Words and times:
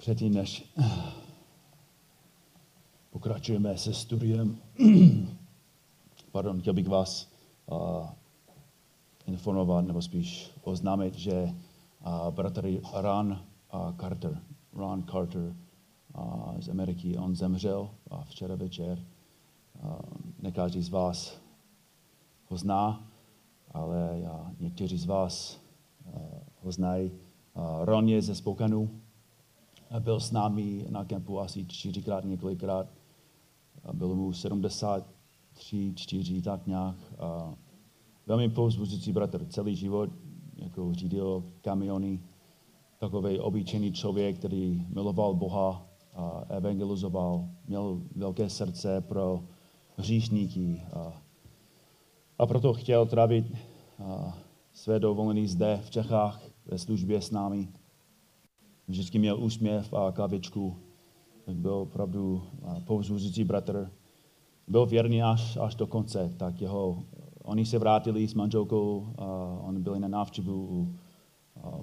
Předtím, 0.00 0.34
než 0.34 0.74
pokračujeme 3.10 3.78
se 3.78 3.94
studiem, 3.94 4.58
pardon, 6.32 6.60
chtěl 6.60 6.74
bych 6.74 6.88
vás 6.88 7.28
informovat, 9.26 9.80
nebo 9.80 10.02
spíš 10.02 10.50
oznámit, 10.62 11.14
že 11.14 11.54
bratr 12.30 12.66
Ron 12.94 13.40
Carter, 14.00 14.42
Ron 14.72 15.02
Carter 15.02 15.56
z 16.58 16.68
Ameriky, 16.68 17.18
on 17.18 17.36
zemřel 17.36 17.90
včera 18.24 18.54
večer. 18.54 19.04
Uh, 19.82 20.80
z 20.82 20.88
vás 20.88 21.40
ho 22.48 22.56
zná, 22.56 23.08
ale 23.70 24.20
uh, 24.20 24.50
někteří 24.60 24.98
z 24.98 25.06
vás 25.06 25.60
ho 26.62 26.72
znají. 26.72 27.10
Ron 27.84 28.08
je 28.08 28.22
ze 28.22 28.34
Spokanu, 28.34 28.90
byl 29.98 30.20
s 30.20 30.30
námi 30.30 30.86
na 30.90 31.04
kempu 31.04 31.40
asi 31.40 31.66
čtyřikrát, 31.66 32.24
několikrát. 32.24 32.86
Bylo 33.92 34.14
mu 34.14 34.32
73, 34.32 35.92
4, 35.96 36.42
tak 36.42 36.66
nějak. 36.66 36.96
A 37.18 37.54
velmi 38.26 38.48
povzbuzující 38.48 39.12
bratr, 39.12 39.46
celý 39.46 39.76
život 39.76 40.10
jako 40.56 40.94
řídil 40.94 41.44
kamiony. 41.60 42.20
Takový 42.98 43.38
obyčejný 43.38 43.92
člověk, 43.92 44.38
který 44.38 44.86
miloval 44.88 45.34
Boha 45.34 45.86
a 46.14 46.44
evangelizoval, 46.48 47.48
měl 47.68 48.02
velké 48.16 48.50
srdce 48.50 49.00
pro 49.00 49.44
hříšníky. 49.96 50.82
A, 50.92 51.22
a 52.38 52.46
proto 52.46 52.72
chtěl 52.72 53.06
trávit 53.06 53.46
své 54.72 55.00
dovolený 55.00 55.46
zde 55.46 55.80
v 55.84 55.90
Čechách 55.90 56.42
ve 56.66 56.78
službě 56.78 57.20
s 57.20 57.30
námi 57.30 57.68
vždycky 58.90 59.18
měl 59.18 59.42
úsměv 59.42 59.94
a 59.94 60.12
kavičku. 60.12 60.76
Tak 61.44 61.56
byl 61.56 61.74
opravdu 61.74 62.42
povzbuzující 62.84 63.44
bratr. 63.44 63.90
Byl 64.68 64.86
věrný 64.86 65.22
až, 65.22 65.56
až 65.56 65.74
do 65.74 65.86
konce. 65.86 66.34
Tak 66.36 66.60
jeho, 66.60 67.02
oni 67.42 67.66
se 67.66 67.78
vrátili 67.78 68.28
s 68.28 68.34
manželkou, 68.34 69.06
a 69.18 69.24
oni 69.62 69.78
byli 69.78 70.00
na 70.00 70.08
návštěvu 70.08 70.68
u 70.70 70.94
a, 71.62 71.80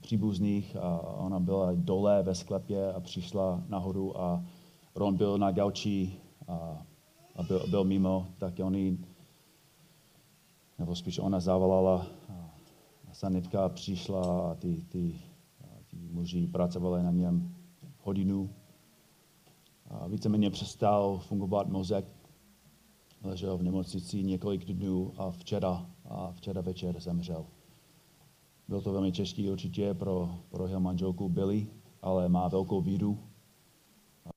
příbuzných 0.00 0.76
a 0.76 1.00
ona 1.00 1.40
byla 1.40 1.70
dole 1.74 2.22
ve 2.22 2.34
sklepě 2.34 2.92
a 2.92 3.00
přišla 3.00 3.62
nahoru 3.68 4.20
a 4.20 4.44
Ron 4.94 5.16
byl 5.16 5.38
na 5.38 5.50
gauči 5.50 6.12
a, 6.48 6.82
a 7.36 7.42
byl, 7.42 7.66
byl 7.70 7.84
mimo, 7.84 8.26
tak 8.38 8.54
oni, 8.64 8.98
nebo 10.78 10.94
spíš 10.94 11.18
ona 11.18 11.40
zavolala 11.40 12.06
a 13.10 13.14
sanitka 13.14 13.68
přišla 13.68 14.50
a 14.50 14.54
ty, 14.54 14.84
ty 14.88 15.14
muži 16.18 16.46
pracovali 16.46 17.02
na 17.02 17.10
něm 17.10 17.54
hodinu. 18.02 18.50
Víceméně 20.08 20.50
přestal 20.50 21.18
fungovat 21.18 21.68
mozek. 21.68 22.04
Ležel 23.24 23.58
v 23.58 23.62
nemocnici 23.62 24.22
několik 24.22 24.64
dnů 24.64 25.12
a 25.16 25.30
včera, 25.30 25.86
a 26.04 26.32
včera 26.32 26.60
večer 26.60 27.00
zemřel. 27.00 27.46
Byl 28.68 28.80
to 28.80 28.92
velmi 28.92 29.12
těžký 29.12 29.50
určitě 29.50 29.94
pro, 29.94 30.30
pro 30.48 30.66
jeho 30.66 30.80
manželku 30.80 31.28
Billy, 31.28 31.66
ale 32.02 32.28
má 32.28 32.48
velkou 32.48 32.80
víru. 32.80 33.18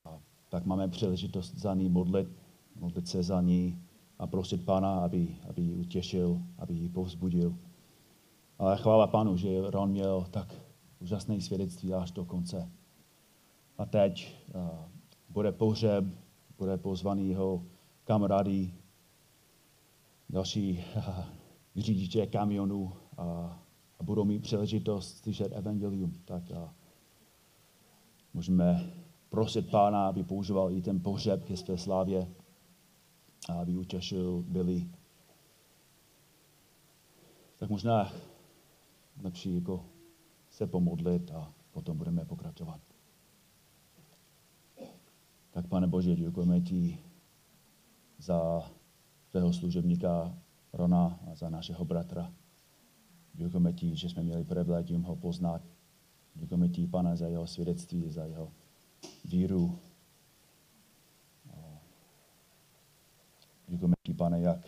A 0.06 0.20
tak 0.50 0.66
máme 0.66 0.88
příležitost 0.88 1.58
za 1.58 1.74
ní 1.74 1.90
modlit, 1.90 2.28
modlit 2.76 3.08
se 3.08 3.24
za 3.24 3.42
ní 3.42 3.82
a 4.20 4.28
prosit 4.28 4.66
Pána, 4.66 5.00
aby, 5.00 5.36
aby 5.50 5.62
ji 5.62 5.74
utěšil, 5.74 6.42
aby 6.58 6.74
ji 6.74 6.90
povzbudil. 6.90 7.56
Ale 8.60 8.78
chvála 8.78 9.08
Pánu, 9.08 9.38
že 9.38 9.72
Ron 9.72 9.90
měl 9.90 10.26
tak 10.32 10.56
úžasné 11.02 11.42
svědectví 11.42 11.94
až 11.94 12.12
do 12.12 12.26
konce. 12.26 12.72
A 13.78 13.86
teď 13.86 14.36
uh, 14.56 14.62
bude 15.30 15.52
pohřeb, 15.52 16.06
bude 16.58 16.78
pozvaný 16.78 17.30
jeho 17.30 17.64
kamarády, 18.04 18.74
další 20.30 20.84
uh, 20.96 21.04
řidiče 21.76 22.28
kamionů 22.28 22.94
a, 23.18 23.24
a 24.00 24.04
budou 24.04 24.26
mít 24.26 24.42
příležitost 24.42 25.18
slyšet 25.18 25.52
evangelium. 25.52 26.12
Tak 26.26 26.44
uh, 26.50 26.70
můžeme 28.34 28.94
prosit 29.30 29.72
pána, 29.72 30.08
aby 30.08 30.24
používal 30.24 30.72
i 30.72 30.82
ten 30.82 31.00
pohřeb 31.00 31.44
ke 31.44 31.58
své 31.58 31.78
slávě 31.78 32.28
a 33.50 33.54
aby 33.54 33.78
utěšil 33.78 34.44
byli. 34.48 34.88
Tak 37.58 37.70
možná 37.70 38.14
lepší 39.24 39.56
jako 39.56 39.86
se 40.52 40.68
pomodlit 40.68 41.32
a 41.32 41.54
potom 41.72 41.98
budeme 41.98 42.26
pokračovat. 42.26 42.82
Tak 45.52 45.68
pane 45.68 45.88
Bože, 45.88 46.16
děkujeme 46.16 46.62
ti 46.62 46.98
za 48.18 48.72
tvého 49.30 49.54
služebníka 49.54 50.38
Rona 50.74 51.20
a 51.32 51.36
za 51.36 51.50
našeho 51.50 51.86
bratra. 51.86 52.34
Děkujeme 53.34 53.74
ti, 53.74 53.96
že 53.96 54.10
jsme 54.10 54.24
měli 54.24 54.44
privilegium 54.44 55.04
ho 55.04 55.16
poznat. 55.16 55.62
Děkujeme 56.36 56.70
ti, 56.70 56.88
pane, 56.88 57.18
za 57.18 57.28
jeho 57.28 57.48
svědectví, 57.48 58.10
za 58.10 58.26
jeho 58.26 58.52
víru. 59.26 59.80
Děkujeme 63.68 63.96
ti, 64.04 64.14
pane, 64.14 64.42
jak 64.42 64.68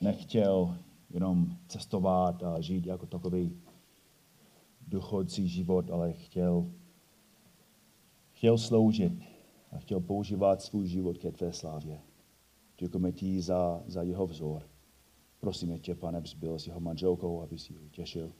nechtěl 0.00 0.78
jenom 1.10 1.56
cestovat 1.68 2.42
a 2.42 2.60
žít 2.60 2.86
jako 2.86 3.06
takový 3.06 3.62
duchodcí 4.92 5.48
život, 5.48 5.90
ale 5.90 6.12
chtěl, 6.12 6.70
chtěl 8.32 8.58
sloužit 8.58 9.12
a 9.70 9.78
chtěl 9.78 10.00
používat 10.00 10.62
svůj 10.62 10.86
život 10.86 11.18
ke 11.18 11.32
tvé 11.32 11.52
slávě. 11.52 12.00
Děkujeme 12.78 13.12
ti 13.12 13.42
za, 13.42 13.82
za 13.86 14.02
jeho 14.02 14.26
vzor. 14.26 14.68
Prosíme 15.40 15.78
tě, 15.78 15.94
pane, 15.94 16.18
abys 16.18 16.34
byl 16.34 16.58
s 16.58 16.66
jeho 16.66 16.80
manželkou, 16.80 17.42
aby 17.42 17.58
si 17.58 17.72
ji 17.72 17.78
utěšil. 17.78 18.32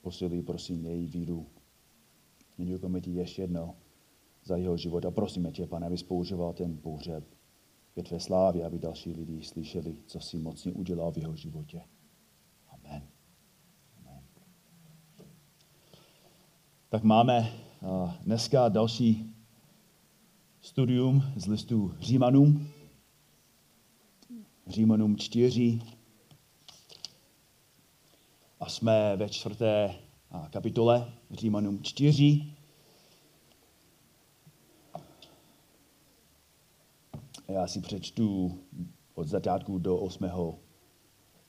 Posilí, 0.00 0.42
prosím, 0.42 0.84
její 0.84 1.06
víru. 1.06 1.46
Děkujeme 2.56 3.00
ti 3.00 3.10
ještě 3.10 3.42
jednou 3.42 3.74
za 4.44 4.56
jeho 4.56 4.76
život 4.76 5.04
a 5.04 5.10
prosíme 5.10 5.52
tě, 5.52 5.66
pane, 5.66 5.86
abys 5.86 6.02
používal 6.02 6.52
ten 6.52 6.78
pohřeb 6.78 7.24
ke 7.94 8.02
tvé 8.02 8.20
slávě, 8.20 8.64
aby 8.64 8.78
další 8.78 9.12
lidi 9.12 9.42
slyšeli, 9.42 9.96
co 10.06 10.20
si 10.20 10.38
mocně 10.38 10.72
udělal 10.72 11.12
v 11.12 11.18
jeho 11.18 11.36
životě. 11.36 11.82
Amen. 12.68 13.08
Tak 16.94 17.02
máme 17.02 17.52
dneska 18.20 18.68
další 18.68 19.34
studium 20.60 21.24
z 21.36 21.46
listu 21.46 21.94
Římanům. 22.00 22.68
Římanům 24.66 25.16
4. 25.16 25.80
A 28.60 28.68
jsme 28.68 29.16
ve 29.16 29.28
čtvrté 29.28 29.94
kapitole 30.50 31.12
Římanům 31.30 31.82
4. 31.82 32.46
Já 37.48 37.66
si 37.66 37.80
přečtu 37.80 38.58
od 39.14 39.28
začátku 39.28 39.78
do 39.78 39.98
8. 39.98 40.30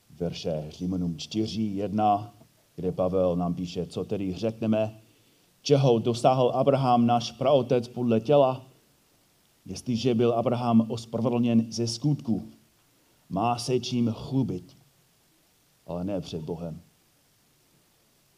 verše 0.09 0.65
Římanům 0.69 1.17
4, 1.17 1.61
1, 1.61 2.33
kde 2.75 2.91
Pavel 2.91 3.35
nám 3.35 3.53
píše, 3.53 3.85
co 3.85 4.05
tedy 4.05 4.33
řekneme, 4.33 5.01
čeho 5.65 5.99
dosáhl 5.99 6.51
Abraham, 6.53 7.05
náš 7.05 7.31
praotec 7.31 7.87
podle 7.87 8.19
těla, 8.19 8.65
jestliže 9.65 10.13
byl 10.13 10.33
Abraham 10.33 10.91
ospravedlněn 10.91 11.71
ze 11.71 11.87
skutku, 11.87 12.49
má 13.29 13.57
se 13.57 13.79
čím 13.79 14.11
chlubit, 14.11 14.77
ale 15.87 16.03
ne 16.03 16.21
před 16.21 16.41
Bohem. 16.41 16.81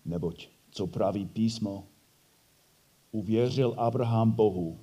Neboť, 0.06 0.48
co 0.72 0.88
praví 0.88 1.26
písmo, 1.26 1.84
uvěřil 3.12 3.74
Abraham 3.78 4.32
Bohu 4.32 4.78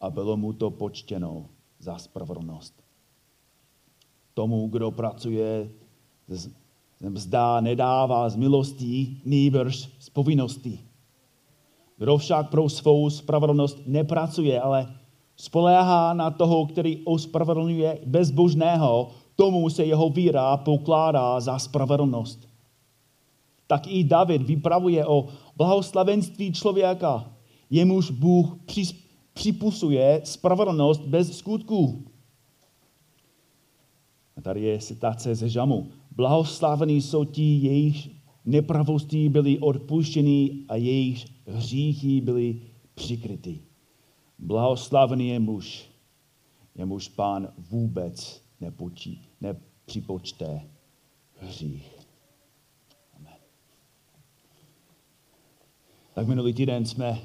a 0.00 0.10
bylo 0.10 0.36
mu 0.36 0.52
to 0.52 0.70
počtěno 0.70 1.46
za 1.78 1.98
spravedlnost. 1.98 2.74
Tomu, 4.34 4.68
kdo 4.68 4.90
pracuje, 4.90 5.70
mzda 7.00 7.60
nedává 7.60 8.28
z 8.28 8.36
milostí, 8.36 9.22
nýbrž 9.24 9.88
z 9.98 10.10
povinností. 10.10 10.87
Kdo 11.98 12.18
však 12.18 12.50
pro 12.50 12.68
svou 12.68 13.10
spravedlnost 13.10 13.78
nepracuje, 13.86 14.60
ale 14.60 14.94
spoléhá 15.36 16.14
na 16.14 16.30
toho, 16.30 16.66
který 16.66 17.04
ospravedlňuje 17.04 17.98
bezbožného, 18.06 19.08
tomu 19.36 19.70
se 19.70 19.84
jeho 19.84 20.08
víra 20.08 20.56
pokládá 20.56 21.40
za 21.40 21.58
spravedlnost. 21.58 22.48
Tak 23.66 23.86
i 23.86 24.04
David 24.04 24.42
vypravuje 24.42 25.06
o 25.06 25.26
blahoslavenství 25.56 26.52
člověka, 26.52 27.32
jemuž 27.70 28.10
Bůh 28.10 28.56
připusuje 29.32 30.20
spravedlnost 30.24 31.00
bez 31.00 31.38
skutků. 31.38 32.04
A 34.36 34.40
tady 34.40 34.62
je 34.62 34.78
citace 34.78 35.34
ze 35.34 35.48
Žamu. 35.48 35.86
Blahoslavení 36.16 37.02
jsou 37.02 37.24
ti, 37.24 37.42
jejich 37.42 38.08
nepravosti 38.44 39.28
byly 39.28 39.58
odpuštěny 39.58 40.50
a 40.68 40.76
jejich 40.76 41.24
hříchy 41.48 42.20
byly 42.20 42.60
přikryty. 42.94 43.60
Blahoslavený 44.38 45.28
je 45.28 45.38
muž, 45.38 45.90
jemuž 46.74 47.08
pán 47.08 47.48
vůbec 47.70 48.42
nepočí, 48.60 49.28
nepřipočte 49.40 50.68
hřích. 51.40 51.98
Amen. 53.16 53.38
Tak 56.14 56.26
minulý 56.26 56.54
týden 56.54 56.86
jsme 56.86 57.18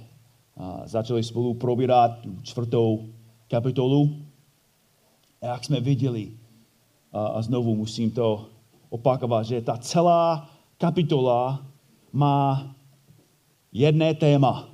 začali 0.85 1.23
spolu 1.23 1.53
probírat 1.53 2.11
čtvrtou 2.43 3.09
kapitolu. 3.47 4.15
A 5.41 5.45
jak 5.45 5.63
jsme 5.63 5.79
viděli, 5.79 6.37
a 7.11 7.41
znovu 7.41 7.75
musím 7.75 8.11
to 8.11 8.49
opakovat, 8.89 9.43
že 9.43 9.61
ta 9.61 9.77
celá 9.77 10.49
kapitola 10.77 11.65
má 12.11 12.75
jedné 13.73 14.13
téma. 14.13 14.69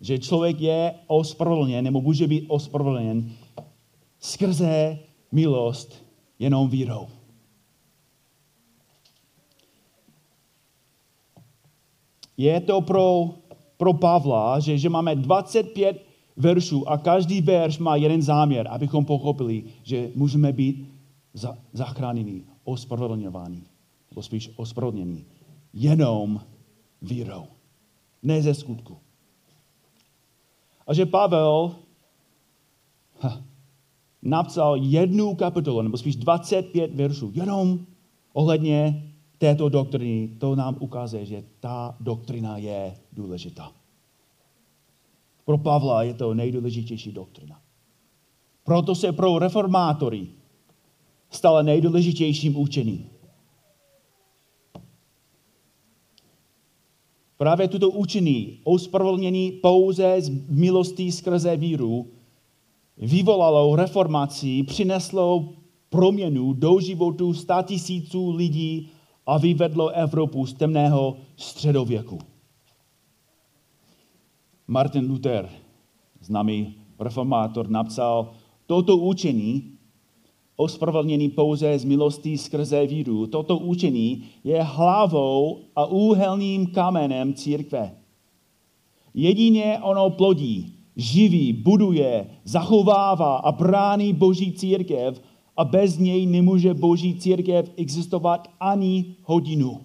Že 0.00 0.18
člověk 0.18 0.60
je 0.60 0.94
ospravedlněn, 1.06 1.84
nebo 1.84 2.00
může 2.00 2.26
být 2.26 2.44
ospravedlněn 2.48 3.32
skrze 4.18 4.98
milost 5.32 6.04
jenom 6.38 6.68
vírou. 6.68 7.08
Je 12.36 12.60
to 12.60 12.80
pro, 12.80 13.30
pro 13.76 13.92
Pavla, 13.92 14.60
že, 14.60 14.78
že 14.78 14.88
máme 14.88 15.14
25 15.14 16.06
veršů 16.36 16.88
a 16.88 16.98
každý 16.98 17.40
verš 17.40 17.78
má 17.78 17.96
jeden 17.96 18.22
záměr, 18.22 18.68
abychom 18.70 19.04
pochopili, 19.04 19.64
že 19.82 20.10
můžeme 20.14 20.52
být 20.52 20.88
za, 21.34 21.58
zachráněni, 21.72 22.42
ospravedlňováni, 22.64 23.62
nebo 24.10 24.22
spíš 24.22 24.50
ospravedlněni, 24.56 25.24
jenom 25.72 26.40
vírou, 27.02 27.46
ne 28.22 28.42
ze 28.42 28.54
skutku. 28.54 28.98
A 30.86 30.94
že 30.94 31.06
Pavel 31.06 31.74
ha, 33.20 33.42
napsal 34.22 34.76
jednu 34.76 35.34
kapitolu, 35.34 35.82
nebo 35.82 35.98
spíš 35.98 36.16
25 36.16 36.94
veršů, 36.94 37.30
jenom 37.34 37.86
ohledně 38.32 39.08
této 39.38 39.68
doktriny, 39.68 40.28
to 40.38 40.56
nám 40.56 40.76
ukazuje, 40.80 41.26
že 41.26 41.44
ta 41.60 41.96
doktrina 42.00 42.58
je 42.58 42.94
důležitá. 43.12 43.72
Pro 45.44 45.58
Pavla 45.58 46.02
je 46.02 46.14
to 46.14 46.34
nejdůležitější 46.34 47.12
doktrina. 47.12 47.60
Proto 48.64 48.94
se 48.94 49.12
pro 49.12 49.38
reformátory 49.38 50.26
stala 51.30 51.62
nejdůležitějším 51.62 52.56
učením. 52.56 53.10
Právě 57.42 57.68
tuto 57.68 57.90
učení, 57.90 58.58
ospravedlnění 58.64 59.52
pouze 59.52 60.20
z 60.20 60.30
milostí 60.48 61.12
skrze 61.12 61.56
víru, 61.56 62.06
vyvolalo 62.96 63.76
reformaci, 63.76 64.62
přineslo 64.62 65.48
proměnu 65.90 66.52
do 66.52 66.80
životu 66.80 67.34
sta 67.34 67.62
tisíců 67.62 68.30
lidí 68.30 68.88
a 69.26 69.38
vyvedlo 69.38 69.88
Evropu 69.88 70.46
z 70.46 70.54
temného 70.54 71.16
středověku. 71.36 72.18
Martin 74.66 75.10
Luther, 75.10 75.48
známý 76.20 76.74
reformátor, 76.98 77.70
napsal, 77.70 78.30
toto 78.66 78.96
učení, 78.96 79.71
ospravedlnění 80.62 81.28
pouze 81.28 81.78
z 81.78 81.84
milostí 81.84 82.38
skrze 82.38 82.86
víru, 82.86 83.26
toto 83.26 83.58
učení 83.58 84.24
je 84.44 84.62
hlavou 84.62 85.60
a 85.76 85.86
úhelným 85.86 86.66
kamenem 86.66 87.34
církve. 87.34 87.96
Jedině 89.14 89.78
ono 89.82 90.10
plodí, 90.10 90.74
živí, 90.96 91.52
buduje, 91.52 92.30
zachovává 92.44 93.36
a 93.36 93.52
brání 93.52 94.12
boží 94.12 94.52
církev 94.52 95.22
a 95.56 95.64
bez 95.64 95.98
něj 95.98 96.26
nemůže 96.26 96.74
boží 96.74 97.14
církev 97.18 97.70
existovat 97.76 98.48
ani 98.60 99.16
hodinu. 99.22 99.80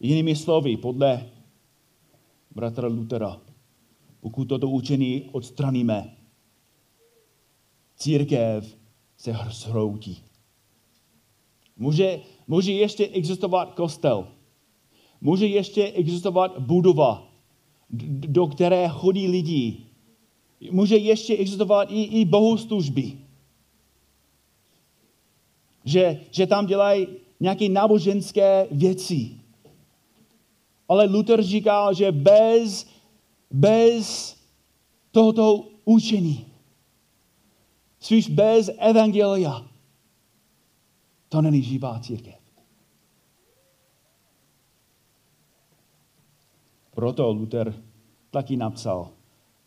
Jinými 0.00 0.36
slovy, 0.36 0.76
podle 0.76 1.26
bratra 2.54 2.88
Lutera, 2.88 3.40
pokud 4.20 4.44
toto 4.44 4.68
učení 4.68 5.22
odstraníme, 5.32 6.17
církev 7.98 8.76
se 9.16 9.36
zhroutí. 9.50 10.22
Může, 11.76 12.20
může 12.46 12.72
ještě 12.72 13.06
existovat 13.06 13.74
kostel. 13.74 14.28
Může 15.20 15.46
ještě 15.46 15.84
existovat 15.86 16.58
budova, 16.58 17.28
do 18.10 18.46
které 18.46 18.88
chodí 18.88 19.28
lidi. 19.28 19.76
Může 20.70 20.96
ještě 20.96 21.36
existovat 21.36 21.88
i, 21.90 22.02
i 22.02 22.24
bohoslužby. 22.24 23.18
Že, 25.84 26.20
že 26.30 26.46
tam 26.46 26.66
dělají 26.66 27.06
nějaké 27.40 27.68
náboženské 27.68 28.66
věci. 28.70 29.30
Ale 30.88 31.04
Luther 31.04 31.42
říkal, 31.42 31.94
že 31.94 32.12
bez, 32.12 32.86
bez 33.50 34.36
tohoto 35.10 35.64
učení, 35.84 36.46
spíš 38.00 38.28
bez 38.30 38.70
evangelia, 38.78 39.66
to 41.28 41.42
není 41.42 41.62
živá 41.62 42.00
církev. 42.00 42.38
Proto 46.94 47.32
Luther 47.32 47.74
taky 48.30 48.56
napsal, 48.56 49.10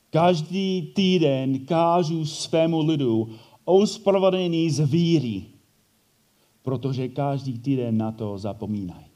každý 0.10 0.92
týden 0.96 1.66
kážu 1.66 2.26
svému 2.26 2.82
lidu 2.82 3.30
ospravedlnění 3.66 4.70
z 4.70 4.80
víry, 4.80 5.46
protože 6.62 7.08
každý 7.08 7.60
týden 7.60 7.98
na 7.98 8.12
to 8.12 8.38
zapomínají. 8.38 9.12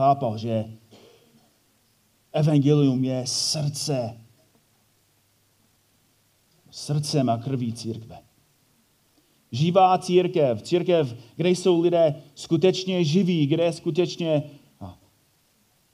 chápal, 0.00 0.38
že 0.38 0.64
evangelium 2.32 3.04
je 3.04 3.22
srdce, 3.26 4.20
srdcem 6.70 7.28
a 7.28 7.38
krví 7.38 7.72
církve. 7.72 8.18
Živá 9.52 9.98
církev, 9.98 10.62
církev, 10.62 11.16
kde 11.36 11.50
jsou 11.50 11.80
lidé 11.80 12.14
skutečně 12.34 13.04
živí, 13.04 13.46
kde 13.46 13.72
skutečně 13.72 14.42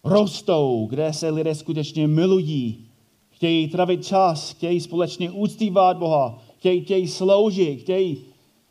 rostou, 0.05 0.87
kde 0.91 1.13
se 1.13 1.31
lidé 1.31 1.55
skutečně 1.55 2.09
milují, 2.09 2.85
chtějí 3.31 3.69
travit 3.69 4.07
čas, 4.07 4.51
chtějí 4.51 4.81
společně 4.81 5.31
úctívat 5.31 5.97
Boha, 5.97 6.39
chtějí, 6.57 6.85
chtějí 6.85 7.09
sloužit, 7.09 7.81
chtějí 7.81 8.25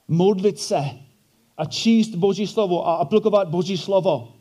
modlit 0.08 0.60
se 0.60 0.90
a 1.58 1.66
číst 1.66 2.16
Boží 2.16 2.48
slovo 2.48 2.88
a 2.88 2.96
aplikovat 2.96 3.50
Boží 3.50 3.78
slovo. 3.78 4.35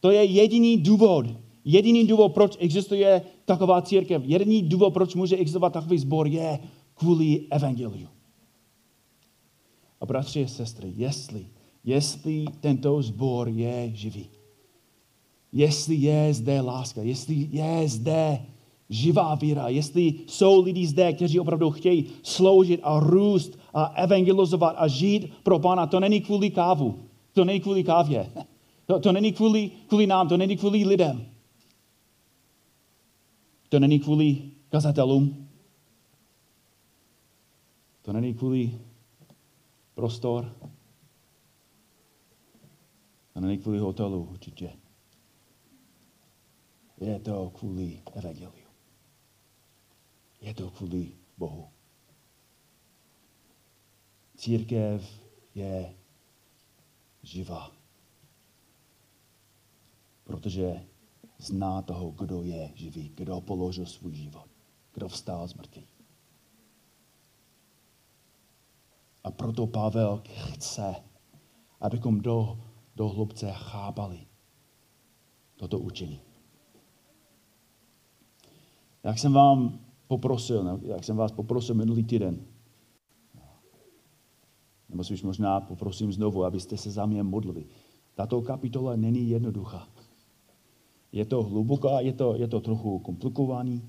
To 0.00 0.10
je 0.10 0.24
jediný 0.24 0.76
důvod, 0.76 1.26
jediný 1.64 2.06
důvod, 2.06 2.28
proč 2.28 2.56
existuje 2.58 3.22
taková 3.44 3.82
církev, 3.82 4.22
jediný 4.24 4.62
důvod, 4.62 4.90
proč 4.90 5.14
může 5.14 5.36
existovat 5.36 5.72
takový 5.72 5.98
sbor, 5.98 6.26
je 6.26 6.58
kvůli 6.94 7.46
evangeliu. 7.50 8.08
A 10.00 10.06
bratři 10.06 10.44
a 10.44 10.48
sestry, 10.48 10.92
jestli, 10.96 11.46
jestli 11.84 12.44
tento 12.60 13.02
sbor 13.02 13.48
je 13.48 13.90
živý, 13.94 14.26
jestli 15.52 15.94
je 15.94 16.34
zde 16.34 16.60
láska, 16.60 17.02
jestli 17.02 17.48
je 17.50 17.88
zde 17.88 18.46
živá 18.90 19.34
víra, 19.34 19.68
jestli 19.68 20.14
jsou 20.26 20.62
lidi 20.62 20.86
zde, 20.86 21.12
kteří 21.12 21.40
opravdu 21.40 21.70
chtějí 21.70 22.06
sloužit 22.22 22.80
a 22.82 23.00
růst 23.00 23.58
a 23.74 23.84
evangelizovat 23.84 24.74
a 24.78 24.88
žít 24.88 25.32
pro 25.42 25.58
Pána, 25.58 25.86
to 25.86 26.00
není 26.00 26.20
kvůli 26.20 26.50
kávu, 26.50 26.98
to 27.32 27.44
není 27.44 27.60
kvůli 27.60 27.84
kávě. 27.84 28.30
To, 28.90 29.00
to 29.00 29.12
není 29.12 29.32
kvůli, 29.32 29.70
kvůli 29.86 30.06
nám, 30.06 30.28
to 30.28 30.36
není 30.36 30.56
kvůli 30.56 30.84
lidem. 30.84 31.34
To 33.68 33.78
není 33.78 34.00
kvůli 34.00 34.50
kazatelům. 34.68 35.50
To 38.02 38.12
není 38.12 38.34
kvůli 38.34 38.80
prostor. 39.94 40.56
To 43.32 43.40
není 43.40 43.58
kvůli 43.58 43.78
hotelu 43.78 44.24
určitě. 44.30 44.72
Je 47.00 47.20
to 47.20 47.50
kvůli 47.50 48.02
evangeliu. 48.14 48.68
Je 50.40 50.54
to 50.54 50.70
kvůli 50.70 51.12
Bohu. 51.38 51.68
Církev 54.36 55.22
je 55.54 55.94
živá 57.22 57.79
protože 60.30 60.86
zná 61.38 61.82
toho, 61.82 62.10
kdo 62.10 62.42
je 62.42 62.72
živý, 62.74 63.12
kdo 63.16 63.40
položil 63.40 63.86
svůj 63.86 64.14
život. 64.14 64.46
kdo 64.94 65.08
vstal 65.08 65.48
z 65.48 65.54
mrtvých. 65.54 65.88
A 69.24 69.30
proto 69.30 69.66
Pavel 69.66 70.22
chce, 70.52 70.94
abychom 71.80 72.20
do, 72.20 72.58
do 72.96 73.08
hlubce 73.08 73.52
chápali 73.52 74.26
toto 75.56 75.78
učení. 75.78 76.20
Jak 79.02 79.18
jsem 79.18 79.32
vám 79.32 79.80
poprosil, 80.06 80.80
jak 80.82 81.04
jsem 81.04 81.16
vás 81.16 81.32
poprosil 81.32 81.74
minulý 81.74 82.04
týden, 82.04 82.46
nebo 84.88 85.04
si 85.04 85.14
už 85.14 85.22
možná 85.22 85.60
poprosím 85.60 86.12
znovu, 86.12 86.44
abyste 86.44 86.76
se 86.76 86.90
za 86.90 87.06
mě 87.06 87.22
modlili. 87.22 87.66
Tato 88.14 88.42
kapitola 88.42 88.96
není 88.96 89.30
jednoduchá. 89.30 89.88
Je 91.12 91.24
to 91.24 91.42
hluboká, 91.42 92.00
je 92.00 92.12
to, 92.12 92.34
je 92.36 92.48
to 92.48 92.60
trochu 92.60 92.98
komplikovaný 92.98 93.82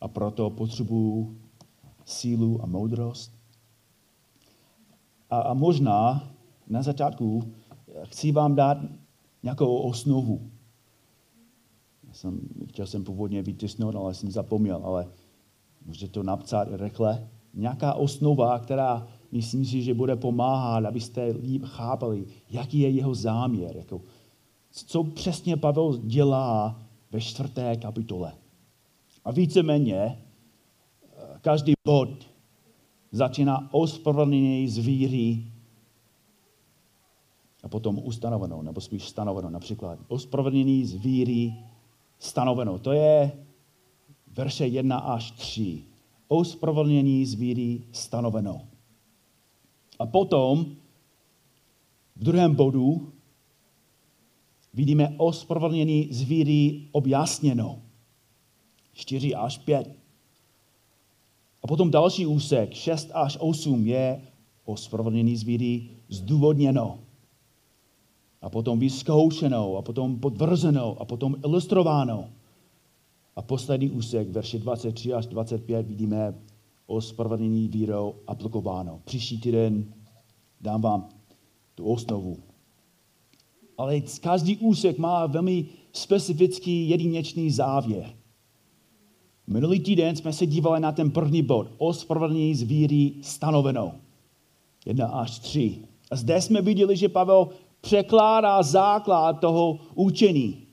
a 0.00 0.08
proto 0.08 0.50
potřebuju 0.50 1.36
sílu 2.04 2.62
a 2.62 2.66
moudrost. 2.66 3.32
A, 5.30 5.40
a 5.40 5.54
možná 5.54 6.30
na 6.68 6.82
začátku 6.82 7.52
chci 8.04 8.32
vám 8.32 8.54
dát 8.54 8.78
nějakou 9.42 9.76
osnovu. 9.76 10.50
Já 12.08 12.14
jsem, 12.14 12.40
chtěl 12.68 12.86
jsem 12.86 13.04
původně 13.04 13.42
vytisnout, 13.42 13.94
ale 13.94 14.14
jsem 14.14 14.30
zapomněl, 14.30 14.80
ale 14.84 15.08
můžete 15.86 16.12
to 16.12 16.22
napsat 16.22 16.68
rychle. 16.70 17.28
Nějaká 17.54 17.94
osnova, 17.94 18.58
která 18.58 19.06
myslím 19.32 19.64
si, 19.64 19.82
že 19.82 19.94
bude 19.94 20.16
pomáhat, 20.16 20.84
abyste 20.84 21.24
líp 21.24 21.64
chápali, 21.64 22.26
jaký 22.50 22.78
je 22.78 22.90
jeho 22.90 23.14
záměr. 23.14 23.76
Jako, 23.76 24.00
co 24.70 25.04
přesně 25.04 25.56
Pavel 25.56 25.98
dělá 25.98 26.80
ve 27.10 27.20
čtvrté 27.20 27.76
kapitole. 27.76 28.32
A 29.24 29.30
víceméně 29.30 29.96
eh, 29.96 30.18
každý 31.40 31.72
bod 31.84 32.08
začíná 33.12 33.68
ospravedlnění 33.72 34.68
z 34.68 34.78
víry 34.78 35.44
a 37.62 37.68
potom 37.68 38.00
ustanovenou, 38.04 38.62
nebo 38.62 38.80
spíš 38.80 39.08
stanovenou. 39.08 39.48
Například 39.48 39.98
ospravedlnění 40.08 40.84
z 40.84 40.94
víry 40.94 41.54
stanovenou. 42.18 42.78
To 42.78 42.92
je 42.92 43.32
verše 44.26 44.66
1 44.66 44.98
až 44.98 45.30
3. 45.30 45.84
Ospravedlnění 46.28 47.26
z 47.26 47.34
víry 47.34 47.82
stanovenou. 47.92 48.60
A 49.98 50.06
potom 50.06 50.64
v 52.16 52.24
druhém 52.24 52.54
bodu 52.54 53.12
vidíme 54.74 55.14
ospravedlnění 55.16 56.08
z 56.10 56.22
víry 56.22 56.88
objasněno. 56.92 57.82
4 58.92 59.34
až 59.34 59.58
5. 59.58 59.96
A 61.62 61.66
potom 61.66 61.90
další 61.90 62.26
úsek, 62.26 62.74
6 62.74 63.10
až 63.14 63.36
8, 63.40 63.86
je 63.86 64.20
ospravedlnění 64.64 65.36
z 65.36 65.42
víry 65.42 65.88
zdůvodněno. 66.08 66.98
A 68.42 68.50
potom 68.50 68.78
vyzkoušenou, 68.78 69.76
a 69.76 69.82
potom 69.82 70.18
potvrzenou, 70.18 70.96
a 71.00 71.04
potom 71.04 71.36
ilustrováno. 71.44 72.28
A 73.36 73.42
poslední 73.42 73.90
úsek, 73.90 74.28
verše 74.30 74.58
23 74.58 75.12
až 75.12 75.26
25, 75.26 75.86
vidíme 75.86 76.34
ospravedlnění 76.86 77.68
vírou 77.68 78.14
aplikováno. 78.26 79.00
Příští 79.04 79.40
týden 79.40 79.94
dám 80.60 80.80
vám 80.80 81.08
tu 81.74 81.84
osnovu. 81.84 82.49
Ale 83.80 84.00
každý 84.20 84.56
úsek 84.56 84.98
má 84.98 85.26
velmi 85.26 85.66
specifický 85.92 86.88
jedinečný 86.88 87.50
závěr. 87.50 88.12
Minulý 89.46 89.80
týden 89.80 90.16
jsme 90.16 90.32
se 90.32 90.46
dívali 90.46 90.80
na 90.80 90.92
ten 90.92 91.10
první 91.10 91.42
bod, 91.42 91.66
ospravedlnění 91.78 92.54
z 92.54 92.62
víry 92.62 93.12
stanovenou. 93.22 93.92
Jedna 94.86 95.06
až 95.06 95.38
tři. 95.38 95.78
A 96.10 96.16
zde 96.16 96.40
jsme 96.40 96.62
viděli, 96.62 96.96
že 96.96 97.08
Pavel 97.08 97.48
překládá 97.80 98.62
základ 98.62 99.40
toho 99.40 99.78
učení. 99.94 100.66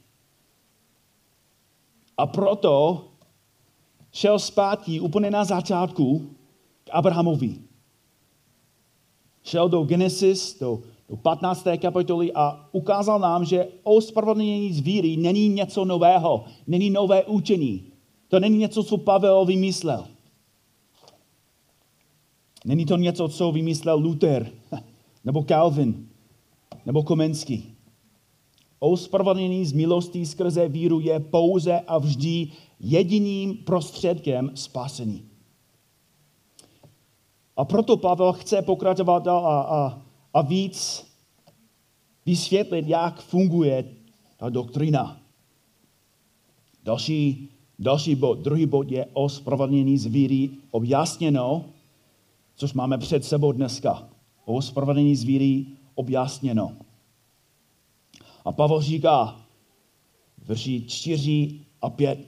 A 2.17 2.27
proto 2.27 3.07
šel 4.11 4.39
zpátky 4.39 4.99
úplně 4.99 5.31
na 5.31 5.45
začátku 5.45 6.29
k 6.83 6.89
Abrahamovi. 6.91 7.55
Šel 9.43 9.69
do 9.69 9.83
Genesis, 9.83 10.59
do, 10.59 10.79
do 11.09 11.17
15. 11.17 11.67
kapitoly 11.81 12.33
a 12.33 12.69
ukázal 12.71 13.19
nám, 13.19 13.45
že 13.45 13.67
ospravedlnění 13.83 14.73
z 14.73 14.79
víry 14.79 15.17
není 15.17 15.49
něco 15.49 15.85
nového, 15.85 16.45
není 16.67 16.89
nové 16.89 17.23
učení. 17.23 17.83
To 18.27 18.39
není 18.39 18.57
něco, 18.57 18.83
co 18.83 18.97
Pavel 18.97 19.45
vymyslel. 19.45 20.07
Není 22.65 22.85
to 22.85 22.97
něco, 22.97 23.27
co 23.27 23.51
vymyslel 23.51 23.97
Luther, 23.97 24.51
nebo 25.25 25.43
Calvin, 25.43 26.07
nebo 26.85 27.03
Komenský. 27.03 27.73
Ospravedlnění 28.79 29.65
z 29.65 29.73
milostí 29.73 30.25
skrze 30.25 30.67
víru 30.67 30.99
je 30.99 31.19
pouze 31.19 31.79
a 31.79 31.97
vždy 31.97 32.47
jediným 32.79 33.57
prostředkem 33.57 34.51
spasení. 34.55 35.23
A 37.57 37.65
proto 37.65 37.97
Pavel 37.97 38.33
chce 38.33 38.61
pokračovat 38.61 39.27
a, 39.27 39.37
a, 39.39 40.01
a 40.37 40.41
víc 40.41 41.05
vysvětlit, 42.25 42.87
jak 42.87 43.21
funguje 43.21 43.85
ta 44.37 44.49
doktrina. 44.49 45.19
Další, 46.83 47.49
další 47.79 48.15
bod, 48.15 48.39
druhý 48.39 48.65
bod 48.65 48.91
je 48.91 49.05
o 49.13 49.29
spravedlnění 49.29 49.97
z 49.97 50.05
víry 50.05 50.49
objasněno, 50.71 51.65
což 52.55 52.73
máme 52.73 52.97
před 52.97 53.25
sebou 53.25 53.51
dneska. 53.51 54.09
O 54.45 54.61
spravedlnění 54.61 55.15
z 55.15 55.23
víry 55.23 55.65
objasněno. 55.95 56.77
A 58.45 58.51
Pavel 58.51 58.81
říká, 58.81 59.41
verši 60.37 60.83
4 60.87 61.59
a 61.81 61.89
5. 61.89 62.19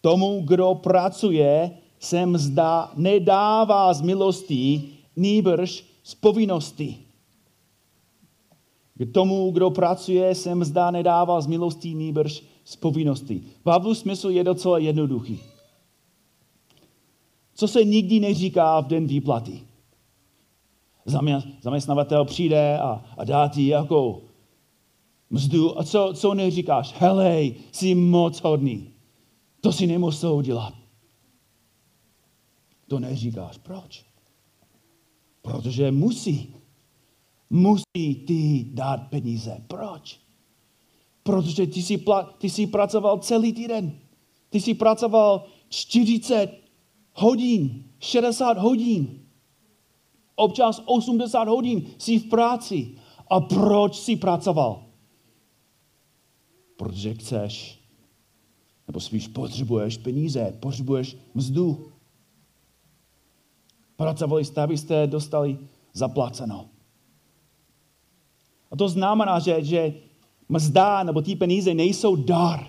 Tomu, 0.00 0.42
kdo 0.44 0.74
pracuje, 0.74 1.70
se 1.98 2.26
mzda 2.26 2.92
nedává 2.96 3.94
z 3.94 4.00
milostí, 4.00 4.92
nýbrž 5.16 5.95
z 6.06 6.14
povinnosti. 6.14 6.98
K 8.98 9.12
tomu, 9.12 9.50
kdo 9.50 9.70
pracuje, 9.70 10.34
se 10.34 10.54
mzda 10.54 10.90
nedává 10.90 11.40
z 11.40 11.46
milostí, 11.46 11.94
nýbrž 11.94 12.42
z 12.64 12.76
povinnosti. 12.76 13.42
Pavlu 13.62 13.94
smysl 13.94 14.30
je 14.30 14.44
docela 14.44 14.78
jednoduchý. 14.78 15.40
Co 17.54 17.68
se 17.68 17.84
nikdy 17.84 18.20
neříká 18.20 18.80
v 18.80 18.86
den 18.86 19.06
výplaty? 19.06 19.62
Zaměstnavatel 21.60 22.24
přijde 22.24 22.78
a, 22.78 23.04
a 23.16 23.24
dá 23.24 23.48
ti 23.48 23.66
jako 23.66 24.22
mzdu. 25.30 25.80
A 25.80 25.84
co, 25.84 26.12
co 26.16 26.34
neříkáš? 26.34 26.94
Helej, 26.98 27.54
jsi 27.72 27.94
moc 27.94 28.40
hodný. 28.40 28.90
To 29.60 29.72
si 29.72 29.86
nemusel 29.86 30.34
udělat. 30.34 30.74
To 32.88 32.98
neříkáš. 32.98 33.58
Proč? 33.58 34.15
Protože 35.46 35.90
musí. 35.90 36.54
Musí 37.50 38.14
ty 38.26 38.66
dát 38.74 39.10
peníze. 39.10 39.64
Proč? 39.68 40.20
Protože 41.22 41.66
ty 41.66 41.82
jsi, 41.82 41.96
pla, 41.96 42.22
ty 42.22 42.50
jsi 42.50 42.66
pracoval 42.66 43.18
celý 43.18 43.52
týden. 43.52 43.98
Ty 44.50 44.60
jsi 44.60 44.74
pracoval 44.74 45.46
40 45.68 46.60
hodin, 47.12 47.84
60 47.98 48.58
hodin. 48.58 49.20
Občas 50.34 50.82
80 50.86 51.48
hodin 51.48 51.86
jsi 51.98 52.18
v 52.18 52.28
práci. 52.28 52.94
A 53.30 53.40
proč 53.40 53.98
jsi 53.98 54.16
pracoval? 54.16 54.82
Protože 56.76 57.14
chceš, 57.14 57.80
nebo 58.88 59.00
spíš 59.00 59.28
potřebuješ 59.28 59.96
peníze, 59.96 60.56
potřebuješ 60.60 61.16
mzdu. 61.34 61.92
Pracovali 63.96 64.44
jste, 64.44 64.62
abyste 64.62 65.06
dostali 65.06 65.58
zaplaceno. 65.92 66.68
A 68.70 68.76
to 68.76 68.88
znamená, 68.88 69.38
že, 69.38 69.64
že 69.64 69.94
mzda 70.48 71.02
nebo 71.02 71.22
ty 71.22 71.36
peníze 71.36 71.74
nejsou 71.74 72.16
dar, 72.16 72.66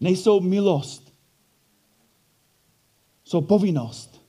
nejsou 0.00 0.40
milost, 0.40 1.12
jsou 3.24 3.40
povinnost. 3.40 4.22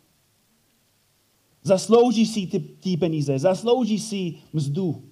Zaslouží 1.64 2.26
si 2.26 2.48
ty, 2.48 2.60
ty 2.60 2.98
peníze, 2.98 3.40
zaslouží 3.40 4.00
si 4.00 4.36
mzdu. 4.54 5.04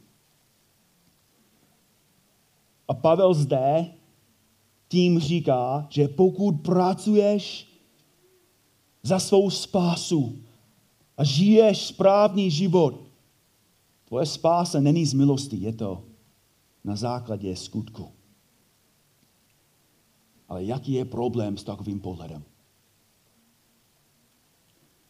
A 2.87 2.93
Pavel 2.93 3.33
zde 3.33 3.93
tím 4.87 5.19
říká, 5.19 5.87
že 5.89 6.07
pokud 6.07 6.51
pracuješ 6.51 7.67
za 9.03 9.19
svou 9.19 9.49
spásu, 9.49 10.44
a 11.17 11.23
žiješ 11.23 11.87
správný 11.87 12.51
život, 12.51 13.01
tvoje 14.07 14.25
spása 14.25 14.79
není 14.79 15.05
z 15.05 15.13
milosti, 15.13 15.57
je 15.57 15.73
to 15.73 16.03
na 16.83 16.95
základě 16.95 17.55
skutku. 17.55 18.11
Ale 20.49 20.63
jaký 20.63 20.93
je 20.93 21.05
problém 21.05 21.57
s 21.57 21.63
takovým 21.63 21.99
pohledem? 21.99 22.43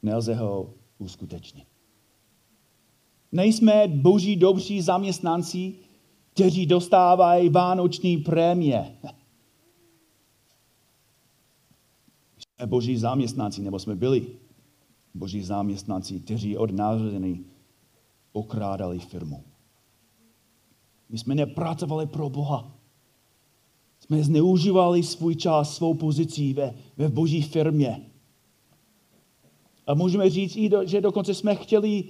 nelze 0.06 0.36
ho 0.36 0.74
uskutečnit. 0.98 1.68
Nejsme 3.32 3.88
boží 3.88 4.36
dobří 4.36 4.82
zaměstnanci, 4.82 5.74
kteří 6.34 6.66
dostávají 6.66 7.50
vánoční 7.50 8.18
prémie. 8.18 8.98
Jsme 12.38 12.68
boží 12.68 12.98
zaměstnanci, 12.98 13.62
nebo 13.62 13.80
jsme 13.80 13.96
byli 13.96 14.28
boží 15.16 15.44
zaměstnanci, 15.44 16.20
kteří 16.20 16.58
od 16.58 16.72
narození 16.72 17.46
okrádali 18.34 19.00
firmu. 19.00 19.44
My 21.10 21.18
jsme 21.18 21.36
nepracovali 21.36 22.06
pro 22.06 22.30
Boha. 22.30 22.72
Jsme 24.00 24.24
zneužívali 24.24 25.04
svůj 25.04 25.36
čas, 25.36 25.76
svou 25.76 25.94
pozici 25.94 26.54
ve, 26.54 26.74
ve 26.98 27.10
boží 27.10 27.42
firmě. 27.42 28.02
A 29.88 29.94
můžeme 29.94 30.30
říct, 30.30 30.56
i 30.56 30.70
do, 30.70 30.86
že 30.86 31.02
dokonce 31.02 31.34
jsme 31.34 31.56
chtěli 31.56 32.04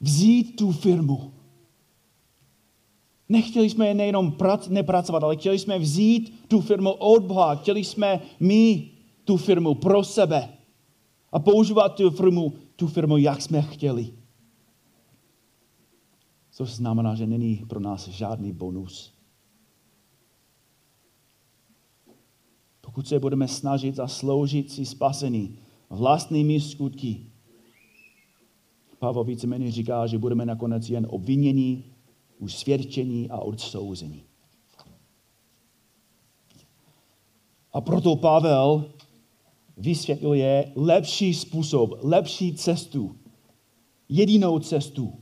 vzít 0.00 0.56
tu 0.56 0.72
firmu. 0.72 1.32
Nechtěli 3.28 3.70
jsme 3.70 3.94
nejenom 3.94 4.32
prac, 4.32 4.68
nepracovat, 4.68 5.22
ale 5.22 5.36
chtěli 5.36 5.58
jsme 5.58 5.78
vzít 5.78 6.44
tu 6.48 6.60
firmu 6.60 6.92
od 6.92 7.22
Boha. 7.22 7.54
Chtěli 7.54 7.84
jsme 7.84 8.20
my 8.40 8.90
tu 9.24 9.36
firmu 9.36 9.74
pro 9.74 10.04
sebe 10.04 10.57
a 11.32 11.38
používat 11.38 11.88
tu 11.88 12.10
firmu, 12.10 12.52
tu 12.76 12.86
firmu, 12.86 13.16
jak 13.16 13.42
jsme 13.42 13.62
chtěli. 13.62 14.12
Což 16.50 16.70
znamená, 16.70 17.14
že 17.14 17.26
není 17.26 17.56
pro 17.56 17.80
nás 17.80 18.08
žádný 18.08 18.52
bonus. 18.52 19.14
Pokud 22.80 23.08
se 23.08 23.18
budeme 23.18 23.48
snažit 23.48 23.94
zasloužit 23.94 24.70
si 24.72 24.86
spasení 24.86 25.58
vlastními 25.90 26.60
skutky, 26.60 27.26
Pavel 28.98 29.24
víceméně 29.24 29.70
říká, 29.70 30.06
že 30.06 30.18
budeme 30.18 30.46
nakonec 30.46 30.88
jen 30.88 31.06
obvinění, 31.10 31.84
usvědčení 32.38 33.30
a 33.30 33.38
odsouzení. 33.38 34.22
A 37.72 37.80
proto 37.80 38.16
Pavel 38.16 38.90
vysvětluje 39.78 40.72
lepší 40.76 41.34
způsob, 41.34 41.90
lepší 42.02 42.54
cestu, 42.54 43.16
jedinou 44.08 44.58
cestu. 44.58 45.12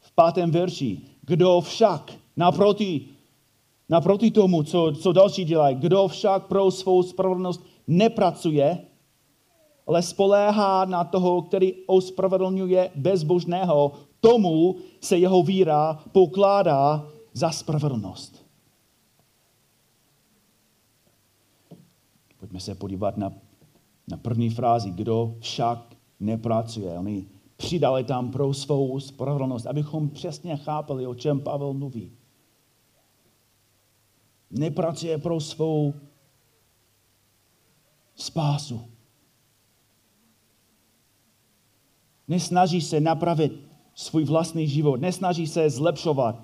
V 0.00 0.12
pátém 0.12 0.50
verši, 0.50 1.00
kdo 1.22 1.60
však 1.60 2.12
naproti, 2.36 3.08
naproti 3.88 4.30
tomu, 4.30 4.62
co, 4.62 4.92
co 5.00 5.12
další 5.12 5.44
dělají, 5.44 5.76
kdo 5.76 6.08
však 6.08 6.46
pro 6.46 6.70
svou 6.70 7.02
spravedlnost 7.02 7.64
nepracuje, 7.86 8.78
ale 9.86 10.02
spoléhá 10.02 10.84
na 10.84 11.04
toho, 11.04 11.42
který 11.42 11.74
ospravedlňuje 11.86 12.90
bezbožného, 12.94 13.92
tomu 14.20 14.76
se 15.00 15.18
jeho 15.18 15.42
víra 15.42 16.04
pokládá 16.12 17.06
za 17.32 17.50
spravedlnost. 17.50 18.46
Pojďme 22.38 22.60
se 22.60 22.74
podívat 22.74 23.16
na, 23.16 23.32
na 24.08 24.16
první 24.16 24.50
frázi, 24.50 24.90
kdo 24.90 25.36
však 25.40 25.96
nepracuje. 26.20 26.98
Oni 26.98 27.26
přidali 27.56 28.04
tam 28.04 28.30
pro 28.30 28.54
svou 28.54 29.00
spravedlnost, 29.00 29.66
abychom 29.66 30.08
přesně 30.08 30.56
chápali, 30.56 31.06
o 31.06 31.14
čem 31.14 31.40
Pavel 31.40 31.72
mluví. 31.72 32.12
Nepracuje 34.50 35.18
pro 35.18 35.40
svou 35.40 35.94
spásu. 38.14 38.80
Nesnaží 42.28 42.80
se 42.80 43.00
napravit 43.00 43.52
svůj 43.94 44.24
vlastní 44.24 44.68
život, 44.68 45.00
nesnaží 45.00 45.46
se 45.46 45.70
zlepšovat. 45.70 46.42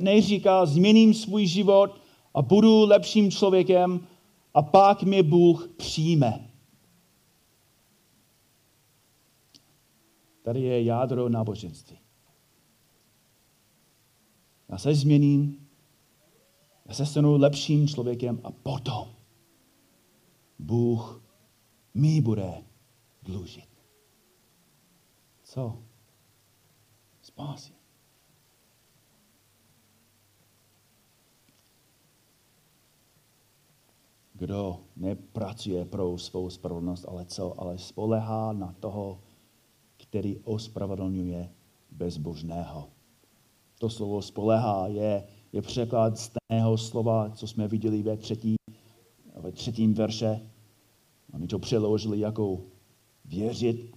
Neříká, 0.00 0.66
změním 0.66 1.14
svůj 1.14 1.46
život 1.46 2.00
a 2.34 2.42
budu 2.42 2.84
lepším 2.86 3.30
člověkem 3.30 4.00
a 4.54 4.62
pak 4.62 5.02
mě 5.02 5.22
Bůh 5.22 5.68
přijme. 5.76 6.53
Tady 10.44 10.60
je 10.60 10.84
jádro 10.84 11.28
náboženství. 11.28 11.98
Já 14.68 14.78
se 14.78 14.94
změním, 14.94 15.68
já 16.86 16.94
se 16.94 17.06
stanu 17.06 17.36
lepším 17.36 17.88
člověkem 17.88 18.40
a 18.44 18.50
potom 18.50 19.08
Bůh 20.58 21.22
mi 21.94 22.20
bude 22.20 22.64
dlužit. 23.22 23.68
Co? 25.42 25.78
Spásí. 27.22 27.74
Kdo 34.32 34.84
nepracuje 34.96 35.84
pro 35.84 36.18
svou 36.18 36.50
spravedlnost, 36.50 37.04
ale 37.08 37.24
co? 37.24 37.60
Ale 37.60 37.78
spolehá 37.78 38.52
na 38.52 38.72
toho, 38.72 39.23
který 40.14 40.38
ospravedlňuje 40.38 41.50
bezbožného. 41.90 42.88
To 43.78 43.90
slovo 43.90 44.22
spolehá 44.22 44.86
je, 44.86 45.26
je 45.52 45.62
překlad 45.62 46.18
stejného 46.18 46.78
slova, 46.78 47.30
co 47.30 47.46
jsme 47.46 47.68
viděli 47.68 48.02
ve, 48.02 48.16
třetí, 48.16 48.54
ve 49.34 49.52
třetím 49.52 49.94
verše. 49.94 50.40
Oni 51.32 51.46
to 51.46 51.58
přeložili 51.58 52.20
jako 52.20 52.60
věřit 53.24 53.90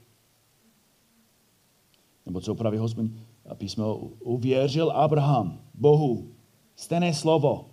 nebo 2.25 2.41
co 2.41 2.55
praví 2.55 2.77
hospodin, 2.77 3.21
písmo, 3.53 3.95
uvěřil 4.19 4.91
Abraham 4.91 5.61
Bohu. 5.73 6.33
Stejné 6.75 7.13
slovo. 7.13 7.69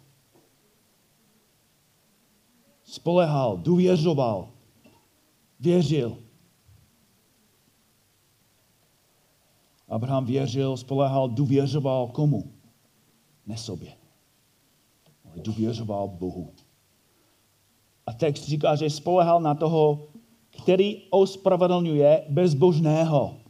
Spolehal, 2.85 3.57
důvěřoval, 3.57 4.49
věřil. 5.61 6.24
Abraham 9.95 10.25
věřil, 10.25 10.77
spolehal, 10.77 11.29
důvěřoval 11.29 12.07
komu? 12.07 12.53
Ne 13.47 13.57
sobě. 13.57 13.93
Ale 15.25 15.35
důvěřoval 15.37 16.09
Bohu. 16.09 16.51
A 18.07 18.13
text 18.13 18.45
říká, 18.45 18.77
že 18.77 18.91
spolehal 18.91 19.41
na 19.41 19.55
toho, 19.55 20.09
který 20.63 21.03
ospravedlňuje 21.11 22.25
bezbožného 22.29 23.45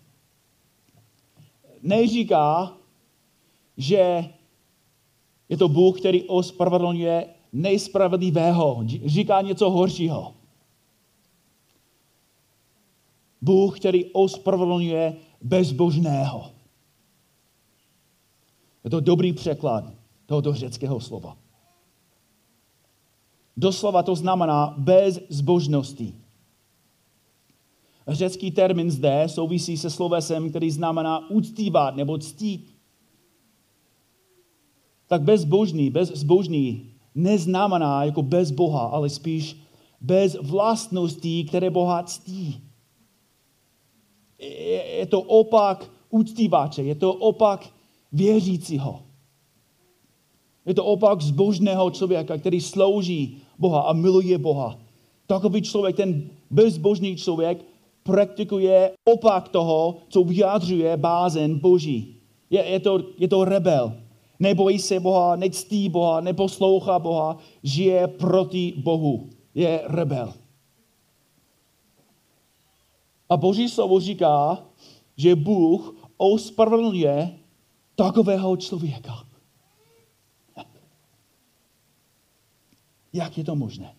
neříká, 1.84 2.76
že 3.76 4.24
je 5.48 5.56
to 5.56 5.68
Bůh, 5.68 6.00
který 6.00 6.22
ospravedlňuje 6.22 7.26
nejspravedlivého. 7.52 8.84
Říká 9.04 9.40
něco 9.40 9.70
horšího. 9.70 10.34
Bůh, 13.40 13.80
který 13.80 14.04
ospravedlňuje 14.04 15.16
bezbožného. 15.42 16.50
Je 18.84 18.90
to 18.90 19.00
dobrý 19.00 19.32
překlad 19.32 19.92
tohoto 20.26 20.54
řeckého 20.54 21.00
slova. 21.00 21.36
Doslova 23.56 24.02
to 24.02 24.14
znamená 24.14 24.74
bez 24.78 25.20
zbožnosti. 25.28 26.14
Řecký 28.08 28.50
termín 28.50 28.90
zde 28.90 29.24
souvisí 29.26 29.76
se 29.76 29.90
slovesem, 29.90 30.50
který 30.50 30.70
znamená 30.70 31.30
uctívat 31.30 31.96
nebo 31.96 32.18
ctít. 32.18 32.74
Tak 35.06 35.22
bezbožný, 35.22 35.90
bezbožný 35.90 36.90
neznamená 37.14 38.04
jako 38.04 38.22
bez 38.22 38.50
Boha, 38.50 38.86
ale 38.86 39.10
spíš 39.10 39.56
bez 40.00 40.36
vlastností, 40.42 41.44
které 41.44 41.70
Boha 41.70 42.02
ctí. 42.02 42.63
Je 44.38 45.06
to 45.06 45.20
opak 45.20 45.90
uctívače, 46.10 46.82
je 46.82 46.94
to 46.94 47.14
opak 47.14 47.68
věřícího. 48.12 49.02
Je 50.66 50.74
to 50.74 50.84
opak 50.84 51.22
zbožného 51.22 51.90
člověka, 51.90 52.38
který 52.38 52.60
slouží 52.60 53.38
Boha 53.58 53.80
a 53.80 53.92
miluje 53.92 54.38
Boha. 54.38 54.78
Takový 55.26 55.62
člověk, 55.62 55.96
ten 55.96 56.30
bezbožný 56.50 57.16
člověk, 57.16 57.64
praktikuje 58.02 58.92
opak 59.04 59.48
toho, 59.48 59.96
co 60.08 60.24
vyjádřuje 60.24 60.96
bázen 60.96 61.58
Boží. 61.58 62.16
Je, 62.50 62.64
je, 62.64 62.80
to, 62.80 63.00
je 63.18 63.28
to 63.28 63.44
rebel. 63.44 63.92
Nebojí 64.40 64.78
se 64.78 65.00
Boha, 65.00 65.36
nectí 65.36 65.88
Boha, 65.88 66.20
neposlouchá 66.20 66.98
Boha, 66.98 67.36
žije 67.62 68.08
proti 68.08 68.74
Bohu. 68.76 69.30
Je 69.54 69.80
rebel. 69.86 70.32
A 73.28 73.36
Boží 73.36 73.68
slovo 73.68 74.00
říká, 74.00 74.64
že 75.16 75.36
Bůh 75.36 75.94
ospravedlňuje 76.16 77.38
takového 77.94 78.56
člověka. 78.56 79.26
Jak 83.12 83.38
je 83.38 83.44
to 83.44 83.54
možné? 83.54 83.94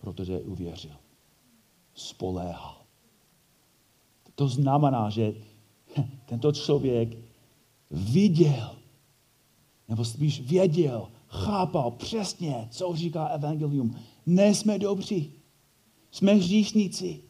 protože 0.00 0.40
uvěřil. 0.40 0.96
Spoléhal. 1.94 2.76
To 4.34 4.48
znamená, 4.48 5.10
že 5.10 5.34
tento 6.26 6.52
člověk 6.52 7.16
viděl, 7.90 8.76
nebo 9.88 10.04
spíš 10.04 10.40
věděl, 10.40 11.08
chápal 11.28 11.90
přesně, 11.90 12.68
co 12.70 12.96
říká 12.96 13.26
evangelium. 13.26 13.96
Nejsme 14.30 14.78
dobří. 14.78 15.32
Jsme 16.10 16.32
hříšníci. 16.32 17.20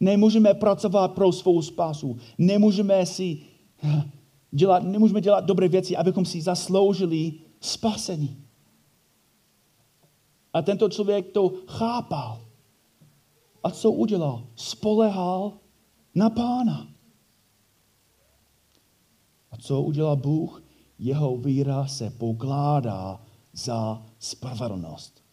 Nemůžeme 0.00 0.54
pracovat 0.54 1.08
pro 1.08 1.32
svou 1.32 1.62
spásu. 1.62 2.18
Nemůžeme 2.38 3.06
si 3.06 3.42
dělat, 4.50 4.82
nemůžeme 4.82 5.20
dělat 5.20 5.44
dobré 5.44 5.68
věci, 5.68 5.96
abychom 5.96 6.24
si 6.24 6.42
zasloužili 6.42 7.32
spasení. 7.60 8.44
A 10.52 10.62
tento 10.62 10.88
člověk 10.88 11.32
to 11.32 11.52
chápal. 11.68 12.40
A 13.64 13.70
co 13.70 13.90
udělal? 13.90 14.46
Spolehal 14.54 15.52
na 16.14 16.30
pána. 16.30 16.88
A 19.50 19.56
co 19.56 19.82
udělal 19.82 20.16
Bůh? 20.16 20.62
Jeho 20.98 21.36
víra 21.36 21.86
se 21.86 22.10
pokládá 22.10 23.20
za 23.52 24.06
spravedlnost. 24.18 25.23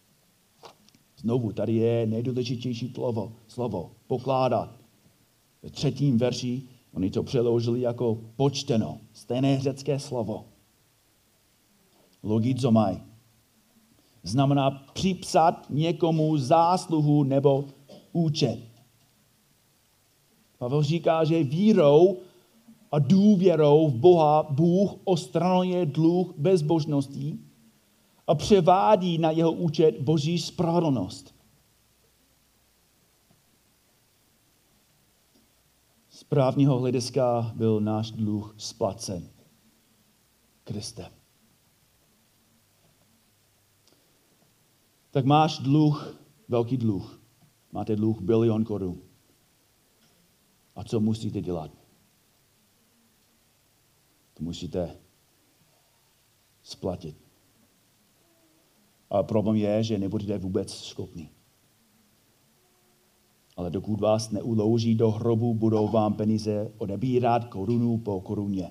Znovu, 1.22 1.52
tady 1.52 1.72
je 1.72 2.06
nejdůležitější 2.06 2.92
slovo, 2.94 3.32
slovo 3.46 3.90
pokládat. 4.06 4.70
Ve 5.62 5.70
třetím 5.70 6.18
verši 6.18 6.62
oni 6.92 7.10
to 7.10 7.22
přeložili 7.22 7.80
jako 7.80 8.18
počteno, 8.36 8.98
stejné 9.12 9.60
řecké 9.60 9.98
slovo. 9.98 10.44
Logizomaj. 12.22 13.00
Znamená 14.22 14.70
připsat 14.70 15.66
někomu 15.70 16.38
zásluhu 16.38 17.22
nebo 17.24 17.64
účet. 18.12 18.58
Pavel 20.58 20.82
říká, 20.82 21.24
že 21.24 21.44
vírou 21.44 22.16
a 22.92 22.98
důvěrou 22.98 23.88
v 23.88 23.94
Boha 23.94 24.46
Bůh 24.50 24.94
ostranuje 25.04 25.86
dluh 25.86 26.34
bezbožností 26.36 27.51
a 28.32 28.34
převádí 28.34 29.18
na 29.18 29.30
jeho 29.30 29.52
účet 29.52 30.00
boží 30.00 30.38
spravedlnost. 30.38 31.34
Z 36.08 36.24
právního 36.24 36.78
hlediska 36.78 37.52
byl 37.54 37.80
náš 37.80 38.10
dluh 38.10 38.54
splacen 38.58 39.30
Kristem. 40.64 41.12
Tak 45.10 45.24
máš 45.24 45.58
dluh, 45.58 46.16
velký 46.48 46.76
dluh. 46.76 47.20
Máte 47.72 47.96
dluh 47.96 48.20
bilion 48.20 48.64
korun. 48.64 49.02
A 50.74 50.84
co 50.84 51.00
musíte 51.00 51.40
dělat? 51.40 51.70
To 54.34 54.44
musíte 54.44 54.96
splatit. 56.62 57.21
A 59.12 59.22
problém 59.22 59.56
je, 59.56 59.82
že 59.82 59.98
nebudete 59.98 60.38
vůbec 60.38 60.72
schopni. 60.74 61.28
Ale 63.56 63.70
dokud 63.70 64.00
vás 64.00 64.30
neulouží 64.30 64.94
do 64.94 65.10
hrobu, 65.10 65.54
budou 65.54 65.88
vám 65.88 66.14
peníze 66.14 66.72
odebírat 66.78 67.44
korunu 67.44 67.98
po 67.98 68.20
koruně. 68.20 68.70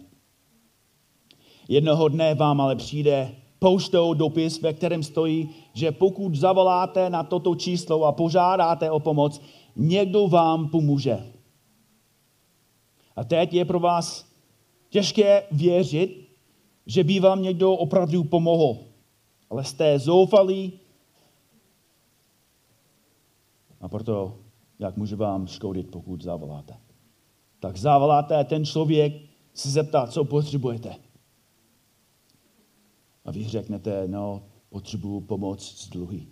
Jednoho 1.68 2.08
dne 2.08 2.36
vám 2.36 2.62
ale 2.62 2.76
přijde 2.76 3.36
poštou 3.60 4.14
dopis, 4.14 4.62
ve 4.62 4.74
kterém 4.74 5.04
stojí, 5.04 5.50
že 5.74 5.92
pokud 5.92 6.36
zavoláte 6.36 7.10
na 7.10 7.24
toto 7.24 7.56
číslo 7.56 8.04
a 8.04 8.12
požádáte 8.12 8.92
o 8.92 9.00
pomoc, 9.00 9.42
někdo 9.76 10.28
vám 10.28 10.70
pomůže. 10.70 11.32
A 13.16 13.24
teď 13.24 13.54
je 13.54 13.66
pro 13.66 13.80
vás 13.80 14.26
těžké 14.90 15.44
věřit, 15.52 16.30
že 16.86 17.04
by 17.04 17.20
vám 17.20 17.42
někdo 17.42 17.74
opravdu 17.74 18.24
pomohl. 18.24 18.91
Ale 19.52 19.64
jste 19.64 20.00
zoufalí 20.00 20.80
a 23.82 23.88
proto, 23.88 24.40
jak 24.80 24.98
může 24.98 25.16
vám 25.16 25.48
škodit, 25.48 25.92
pokud 25.92 26.22
zavoláte. 26.22 26.78
Tak 27.60 27.78
zavoláte 27.78 28.44
ten 28.44 28.66
člověk 28.66 29.14
se 29.54 29.70
zeptá, 29.70 30.08
co 30.08 30.26
potřebujete. 30.26 30.96
A 33.26 33.32
vy 33.32 33.48
řeknete, 33.48 34.08
no, 34.08 34.44
potřebuju 34.70 35.22
pomoc 35.22 35.68
s 35.68 35.90
dluhy. 35.90 36.28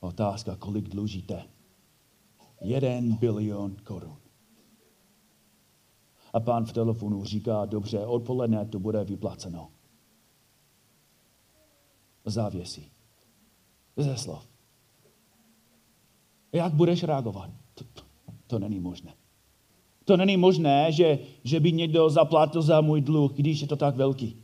Otázka, 0.00 0.56
kolik 0.56 0.88
dlužíte? 0.88 1.44
Jeden 2.60 3.16
bilion 3.16 3.76
korun. 3.84 4.16
A 6.32 6.40
pán 6.40 6.64
v 6.64 6.72
telefonu 6.72 7.24
říká, 7.24 7.64
dobře, 7.64 8.06
odpoledne 8.06 8.66
to 8.66 8.78
bude 8.78 9.04
vyplaceno. 9.04 9.68
Závěsí. 12.24 12.90
Ze 13.96 14.16
slov. 14.16 14.48
Jak 16.52 16.74
budeš 16.74 17.02
reagovat? 17.02 17.50
To, 17.74 17.84
to, 17.84 18.02
to 18.46 18.58
není 18.58 18.80
možné. 18.80 19.14
To 20.04 20.16
není 20.16 20.36
možné, 20.36 20.92
že, 20.92 21.18
že 21.44 21.60
by 21.60 21.72
někdo 21.72 22.10
zaplatil 22.10 22.62
za 22.62 22.80
můj 22.80 23.00
dluh, 23.00 23.32
když 23.32 23.60
je 23.60 23.66
to 23.66 23.76
tak 23.76 23.96
velký. 23.96 24.36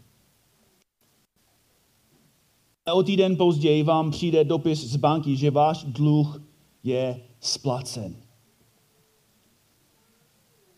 A 2.87 2.93
o 2.93 3.03
týden 3.03 3.37
později 3.37 3.83
vám 3.83 4.11
přijde 4.11 4.45
dopis 4.45 4.85
z 4.85 4.97
banky, 4.97 5.37
že 5.37 5.51
váš 5.51 5.85
dluh 5.85 6.43
je 6.83 7.21
splacen. 7.41 8.17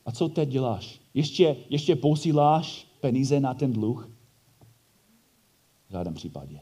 A 0.07 0.13
co 0.13 0.29
teď 0.29 0.49
děláš? 0.49 1.01
Ještě, 1.15 1.57
ještě 1.71 1.97
posíláš 1.97 2.87
peníze 3.01 3.41
na 3.41 3.55
ten 3.55 3.73
dluh? 3.73 4.11
V 5.89 5.93
žádném 5.93 6.15
případě. 6.15 6.61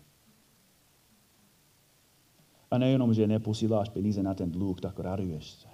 A 2.71 2.79
nejenom, 2.79 3.15
že 3.15 3.27
neposíláš 3.27 3.89
peníze 3.89 4.23
na 4.23 4.35
ten 4.35 4.51
dluh, 4.51 4.81
tak 4.81 4.99
raduješ 4.99 5.51
se. 5.51 5.69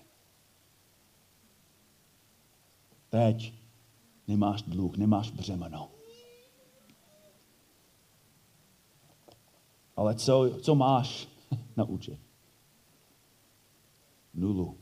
Teď 3.10 3.54
nemáš 4.28 4.62
dluh, 4.62 4.96
nemáš 4.96 5.30
břemeno. 5.30 5.90
Ale 9.96 10.14
co, 10.14 10.50
co 10.60 10.74
máš 10.74 11.28
na 11.76 11.84
účet? 11.84 12.18
Nulu. 14.34 14.76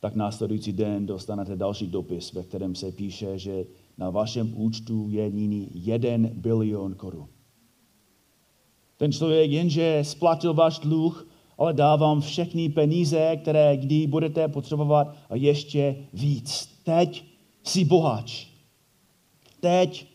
Tak 0.00 0.14
následující 0.14 0.72
den 0.72 1.06
dostanete 1.06 1.56
další 1.56 1.86
dopis, 1.86 2.32
ve 2.32 2.42
kterém 2.42 2.74
se 2.74 2.92
píše, 2.92 3.38
že 3.38 3.64
na 3.98 4.10
vašem 4.10 4.60
účtu 4.60 5.06
je 5.10 5.30
nyní 5.30 5.70
jeden 5.74 6.30
bilion 6.40 6.94
korun. 6.94 7.35
Ten 8.96 9.12
člověk 9.12 9.50
jenže 9.50 10.00
splatil 10.02 10.54
váš 10.54 10.78
dluh, 10.78 11.28
ale 11.58 11.72
dá 11.72 11.96
vám 11.96 12.20
všechny 12.20 12.68
peníze, 12.68 13.36
které 13.36 13.76
kdy 13.76 14.06
budete 14.06 14.48
potřebovat 14.48 15.16
a 15.30 15.36
ještě 15.36 15.96
víc. 16.12 16.68
Teď 16.84 17.24
jsi 17.62 17.84
boháč. 17.84 18.46
Teď 19.60 20.06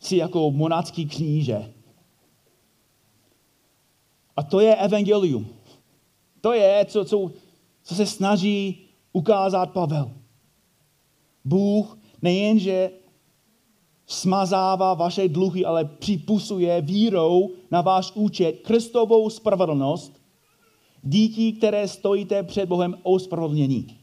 jsi 0.00 0.16
jako 0.16 0.50
monácký 0.50 1.06
kníže. 1.06 1.72
A 4.36 4.42
to 4.42 4.60
je 4.60 4.76
evangelium. 4.76 5.46
To 6.40 6.52
je, 6.52 6.84
co, 6.84 7.04
co, 7.04 7.30
co 7.82 7.94
se 7.94 8.06
snaží 8.06 8.88
ukázat 9.12 9.72
Pavel. 9.72 10.10
Bůh 11.44 11.98
nejenže 12.22 12.90
smazává 14.06 14.94
vaše 14.94 15.28
dluhy, 15.28 15.64
ale 15.64 15.84
připusuje 15.84 16.80
vírou 16.80 17.50
na 17.70 17.80
váš 17.80 18.12
účet 18.14 18.52
Kristovou 18.52 19.30
spravedlnost, 19.30 20.20
díky 21.02 21.52
které 21.52 21.88
stojíte 21.88 22.42
před 22.42 22.66
Bohem 22.66 22.98
ospravedlnění. 23.02 23.98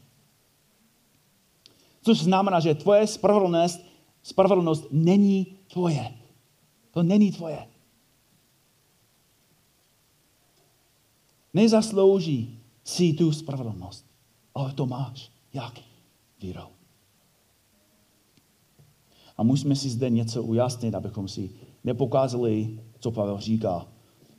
Což 2.02 2.18
znamená, 2.18 2.60
že 2.60 2.74
tvoje 2.74 3.06
spravedlnost, 3.06 3.80
spravedlnost 4.22 4.86
není 4.90 5.46
tvoje. 5.72 6.14
To 6.90 7.02
není 7.02 7.32
tvoje. 7.32 7.68
Nezaslouží 11.54 12.60
si 12.84 13.12
tu 13.12 13.32
spravedlnost, 13.32 14.06
ale 14.54 14.72
to 14.72 14.86
máš. 14.86 15.30
Jak? 15.54 15.80
Vírou. 16.40 16.68
A 19.36 19.42
musíme 19.42 19.76
si 19.76 19.90
zde 19.90 20.10
něco 20.10 20.42
ujasnit, 20.42 20.94
abychom 20.94 21.28
si 21.28 21.50
nepokázali, 21.84 22.78
co 23.00 23.10
Pavel 23.10 23.40
říká. 23.40 23.86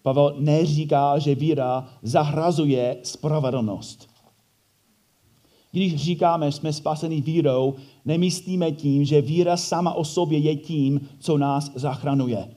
Pavel 0.01 0.35
neříká, 0.39 1.19
že 1.19 1.35
víra 1.35 1.89
zahrazuje 2.01 2.97
spravedlnost. 3.03 4.09
Když 5.71 5.95
říkáme, 5.95 6.51
že 6.51 6.57
jsme 6.57 6.73
spaseni 6.73 7.21
vírou, 7.21 7.75
nemyslíme 8.05 8.71
tím, 8.71 9.05
že 9.05 9.21
víra 9.21 9.57
sama 9.57 9.93
o 9.93 10.03
sobě 10.03 10.39
je 10.39 10.55
tím, 10.55 11.09
co 11.19 11.37
nás 11.37 11.71
zachranuje. 11.75 12.55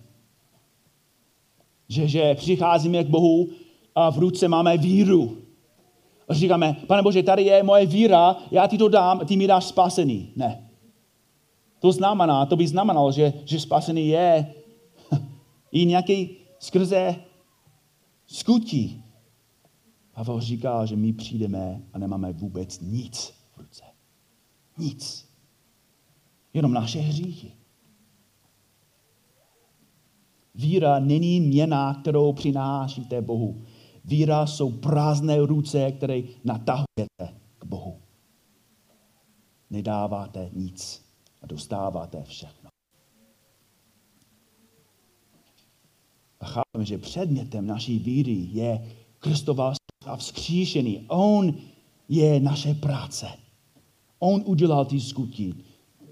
Že, 1.88 2.08
že 2.08 2.34
přicházíme 2.34 3.04
k 3.04 3.08
Bohu 3.08 3.48
a 3.94 4.10
v 4.10 4.18
ruce 4.18 4.48
máme 4.48 4.78
víru. 4.78 5.36
A 6.28 6.34
říkáme, 6.34 6.76
pane 6.86 7.02
Bože, 7.02 7.22
tady 7.22 7.42
je 7.42 7.62
moje 7.62 7.86
víra, 7.86 8.36
já 8.50 8.66
ti 8.66 8.78
to 8.78 8.88
dám, 8.88 9.26
ty 9.26 9.36
mi 9.36 9.46
dáš 9.46 9.64
spasený. 9.64 10.32
Ne. 10.36 10.67
To 11.78 11.92
znamená, 11.92 12.46
to 12.46 12.56
by 12.56 12.68
znamenalo, 12.68 13.12
že, 13.12 13.32
že 13.44 13.60
spasený 13.60 14.08
je 14.08 14.54
i 15.72 15.86
nějaký 15.86 16.36
skrze 16.58 17.16
skutí. 18.26 19.04
Pavel 20.14 20.40
říká, 20.40 20.86
že 20.86 20.96
my 20.96 21.12
přijdeme 21.12 21.82
a 21.92 21.98
nemáme 21.98 22.32
vůbec 22.32 22.80
nic 22.80 23.34
v 23.54 23.58
ruce. 23.58 23.84
Nic. 24.78 25.28
Jenom 26.54 26.72
naše 26.72 26.98
hříchy. 26.98 27.52
Víra 30.54 30.98
není 30.98 31.40
měna, 31.40 31.94
kterou 31.94 32.32
přinášíte 32.32 33.22
Bohu. 33.22 33.62
Víra 34.04 34.46
jsou 34.46 34.72
prázdné 34.72 35.38
ruce, 35.46 35.92
které 35.92 36.22
natahujete 36.44 37.38
k 37.58 37.64
Bohu. 37.64 38.00
Nedáváte 39.70 40.50
nic 40.52 41.07
a 41.42 41.46
dostáváte 41.46 42.22
všechno. 42.22 42.70
A 46.40 46.46
chápeme, 46.46 46.84
že 46.84 46.98
předmětem 46.98 47.66
naší 47.66 47.98
víry 47.98 48.48
je 48.52 48.88
Kristova 49.18 49.72
a 50.06 50.16
vzkříšený. 50.16 51.04
On 51.08 51.54
je 52.08 52.40
naše 52.40 52.74
práce. 52.74 53.26
On 54.18 54.42
udělal 54.46 54.84
ty 54.84 55.00
skutky. 55.00 55.54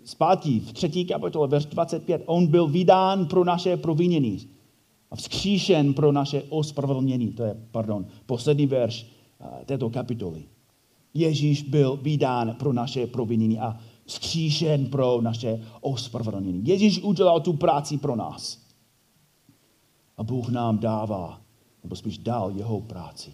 Zpátky 0.04 0.60
v 0.60 0.72
třetí 0.72 1.04
kapitole, 1.04 1.48
verš 1.48 1.66
25, 1.66 2.22
on 2.26 2.46
byl 2.46 2.68
vydán 2.68 3.26
pro 3.26 3.44
naše 3.44 3.76
provinění 3.76 4.48
a 5.10 5.16
vzkříšen 5.16 5.94
pro 5.94 6.12
naše 6.12 6.42
ospravedlnění. 6.42 7.32
To 7.32 7.42
je, 7.42 7.56
pardon, 7.70 8.06
poslední 8.26 8.66
verš 8.66 9.06
eh, 9.40 9.64
této 9.64 9.90
kapitoly. 9.90 10.42
Ježíš 11.14 11.62
byl 11.62 11.96
vydán 11.96 12.54
pro 12.58 12.72
naše 12.72 13.06
provinění 13.06 13.58
a 13.58 13.80
vzkříšen 14.07 14.87
pro 14.87 15.21
naše 15.21 15.61
ospravedlnění. 15.81 16.66
Ježíš 16.66 17.03
udělal 17.03 17.40
tu 17.40 17.53
práci 17.53 17.99
pro 17.99 18.16
nás. 18.16 18.66
A 20.16 20.23
Bůh 20.23 20.49
nám 20.49 20.79
dává, 20.79 21.40
nebo 21.83 21.97
spíš 21.97 22.19
dal 22.19 22.51
jeho 22.51 22.81
práci. 22.81 23.33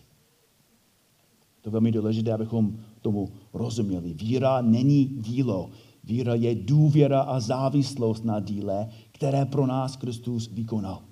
To 1.61 1.69
je 1.69 1.73
velmi 1.73 1.93
důležité, 1.93 2.33
abychom 2.33 2.79
tomu 3.01 3.33
rozuměli. 3.53 4.15
Víra 4.15 4.61
není 4.61 5.05
dílo. 5.05 5.71
Víra 6.05 6.35
je 6.35 6.55
důvěra 6.55 7.21
a 7.21 7.41
závislost 7.41 8.25
na 8.25 8.41
díle, 8.41 8.89
které 9.13 9.45
pro 9.45 9.67
nás 9.67 9.97
Kristus 9.97 10.51
vykonal. 10.53 11.03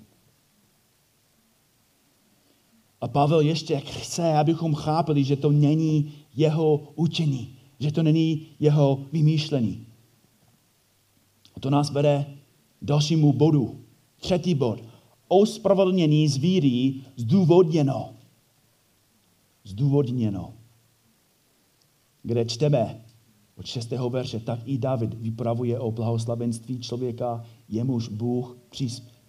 A 3.01 3.07
Pavel 3.07 3.41
ještě 3.41 3.79
chce, 3.79 4.33
abychom 4.33 4.73
chápali, 4.73 5.23
že 5.23 5.35
to 5.35 5.51
není 5.51 6.11
jeho 6.35 6.93
učení, 6.95 7.55
že 7.81 7.91
to 7.91 8.03
není 8.03 8.47
jeho 8.59 9.05
vymýšlení. 9.11 9.85
A 11.55 11.59
to 11.59 11.69
nás 11.69 11.91
vede 11.91 12.25
dalšímu 12.81 13.33
bodu. 13.33 13.79
Třetí 14.19 14.55
bod. 14.55 14.83
Ospravedlnění 15.27 16.27
z 16.27 16.37
víry 16.37 16.93
zdůvodněno. 17.17 18.09
Zdůvodněno. 19.63 20.53
Kde 22.23 22.45
čteme 22.45 23.01
od 23.55 23.65
6. 23.65 23.91
verše, 23.91 24.39
tak 24.39 24.59
i 24.65 24.77
David 24.77 25.13
vypravuje 25.13 25.79
o 25.79 25.91
blahoslavenství 25.91 26.79
člověka, 26.79 27.45
jemuž 27.69 28.07
Bůh 28.07 28.57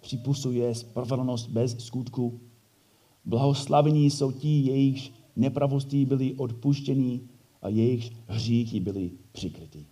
připusuje 0.01 0.75
spravedlnost 0.75 1.49
bez 1.49 1.85
skutku 1.85 2.39
Blahoslavení 3.25 4.09
jsou 4.09 4.31
ti, 4.31 4.65
jejichž 4.65 5.11
nepravosti 5.35 6.05
byly 6.05 6.33
odpuštěny 6.33 7.19
a 7.63 7.69
jejich 7.69 8.11
hříchy 8.27 8.79
byly 8.79 9.11
přikryty. 9.31 9.85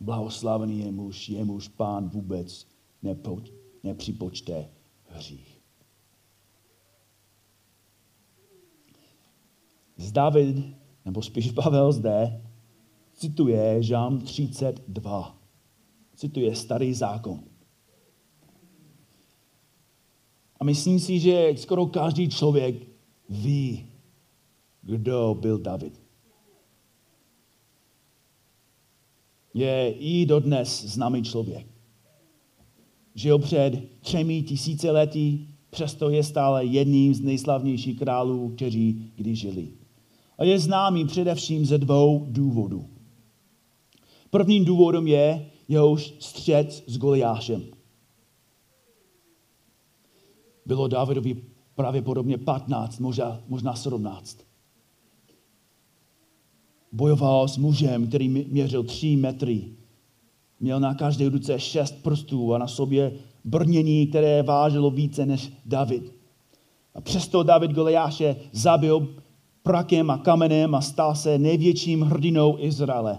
Blahoslavený 0.00 0.80
je 0.80 0.92
muž, 0.92 1.28
jemuž 1.28 1.68
pán 1.68 2.08
vůbec 2.08 2.66
nepo, 3.02 3.42
nepřipočte 3.82 4.68
hřích. 5.06 5.60
Z 9.96 10.12
David, 10.12 10.56
nebo 11.04 11.22
spíš 11.22 11.50
Pavel 11.52 11.92
zde, 11.92 12.42
cituje 13.12 13.82
Žám 13.82 14.20
32. 14.20 15.38
Cituje 16.14 16.56
starý 16.56 16.94
zákon. 16.94 17.44
A 20.60 20.64
myslím 20.64 21.00
si, 21.00 21.20
že 21.20 21.52
skoro 21.56 21.86
každý 21.86 22.28
člověk 22.28 22.88
ví, 23.28 23.86
kdo 24.82 25.36
byl 25.40 25.58
David. 25.58 26.05
Je 29.56 29.94
i 29.98 30.26
dodnes 30.26 30.84
známý 30.84 31.22
člověk. 31.22 31.66
Žil 33.14 33.38
před 33.38 33.82
třemi 34.00 34.42
tisíce 34.42 34.90
lety, 34.90 35.38
přesto 35.70 36.10
je 36.10 36.22
stále 36.22 36.64
jedním 36.64 37.14
z 37.14 37.20
nejslavnějších 37.20 37.98
králů, 37.98 38.48
kteří 38.48 39.12
kdy 39.16 39.34
žili. 39.34 39.68
A 40.38 40.44
je 40.44 40.58
známý 40.58 41.04
především 41.04 41.66
ze 41.66 41.78
dvou 41.78 42.26
důvodů. 42.28 42.86
Prvním 44.30 44.64
důvodem 44.64 45.06
je 45.06 45.50
jeho 45.68 45.96
střed 45.96 46.84
s 46.86 46.98
Goliášem 46.98 47.62
bylo 50.66 50.88
Davidovi 50.88 51.42
pravděpodobně 51.74 52.38
15, 52.38 52.98
možná, 52.98 53.40
možná 53.48 53.74
17. 53.74 54.38
Bojoval 56.92 57.48
s 57.48 57.56
mužem, 57.56 58.06
který 58.06 58.28
měřil 58.28 58.82
3 58.82 59.16
metry. 59.16 59.64
Měl 60.60 60.80
na 60.80 60.94
každé 60.94 61.28
ruce 61.28 61.60
šest 61.60 62.02
prstů 62.02 62.54
a 62.54 62.58
na 62.58 62.68
sobě 62.68 63.12
brnění, 63.44 64.06
které 64.06 64.42
vážilo 64.42 64.90
více 64.90 65.26
než 65.26 65.52
David. 65.66 66.12
A 66.94 67.00
přesto 67.00 67.42
David 67.42 67.70
Goliáše 67.70 68.36
zabil 68.52 69.14
prakem 69.62 70.10
a 70.10 70.18
kamenem 70.18 70.74
a 70.74 70.80
stal 70.80 71.14
se 71.14 71.38
největším 71.38 72.02
hrdinou 72.02 72.56
Izraele. 72.58 73.18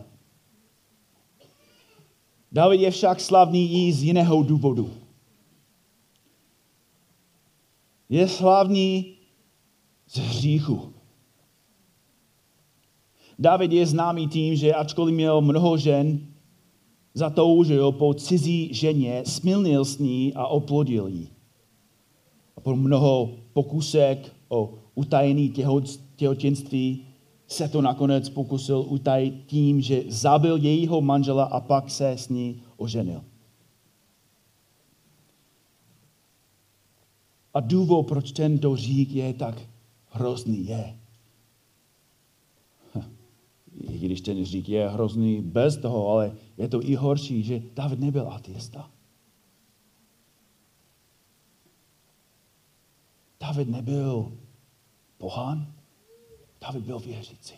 David 2.51 2.82
je 2.82 2.91
však 2.91 3.19
slavný 3.19 3.88
i 3.88 3.93
z 3.93 4.03
jiného 4.03 4.43
důvodu. 4.43 4.89
je 8.10 8.27
slavný 8.27 9.17
z 10.08 10.17
hříchu. 10.17 10.93
David 13.39 13.71
je 13.71 13.86
známý 13.86 14.28
tím, 14.28 14.56
že 14.56 14.73
ačkoliv 14.73 15.15
měl 15.15 15.41
mnoho 15.41 15.78
žen, 15.78 16.19
zatoužil 17.13 17.91
po 17.91 18.13
cizí 18.13 18.73
ženě, 18.73 19.23
smilnil 19.26 19.86
s 19.86 19.97
ní 19.97 20.34
a 20.34 20.47
oplodil 20.47 21.08
ji. 21.08 21.28
A 22.58 22.62
po 22.62 22.76
mnoho 22.76 23.30
pokusek 23.54 24.34
o 24.50 24.73
utajení 24.95 25.54
těhotenství 26.15 27.04
se 27.47 27.67
to 27.67 27.82
nakonec 27.82 28.30
pokusil 28.30 28.86
utajit 28.88 29.34
tím, 29.45 29.82
že 29.82 30.04
zabil 30.08 30.58
jejího 30.58 31.02
manžela 31.02 31.43
a 31.43 31.60
pak 31.60 31.89
se 31.89 32.10
s 32.10 32.30
ní 32.30 32.62
oženil. 32.78 33.23
A 37.54 37.60
důvod, 37.60 38.08
proč 38.08 38.32
tento 38.32 38.76
řík 38.76 39.12
je 39.12 39.34
tak 39.34 39.62
hrozný, 40.10 40.67
je, 40.67 40.95
i 43.89 44.00
když 44.00 44.21
ten 44.21 44.45
řík 44.45 44.69
je 44.69 44.89
hrozný 44.89 45.41
bez 45.41 45.78
toho, 45.78 46.10
ale 46.10 46.36
je 46.58 46.67
to 46.67 46.84
i 46.84 46.95
horší, 46.95 47.43
že 47.43 47.62
David 47.73 48.00
nebyl 48.00 48.32
ateista. 48.32 48.91
David 53.39 53.69
nebyl 53.69 54.38
pohán, 55.17 55.73
David 56.62 56.84
byl 56.84 57.00
věřící. 57.00 57.54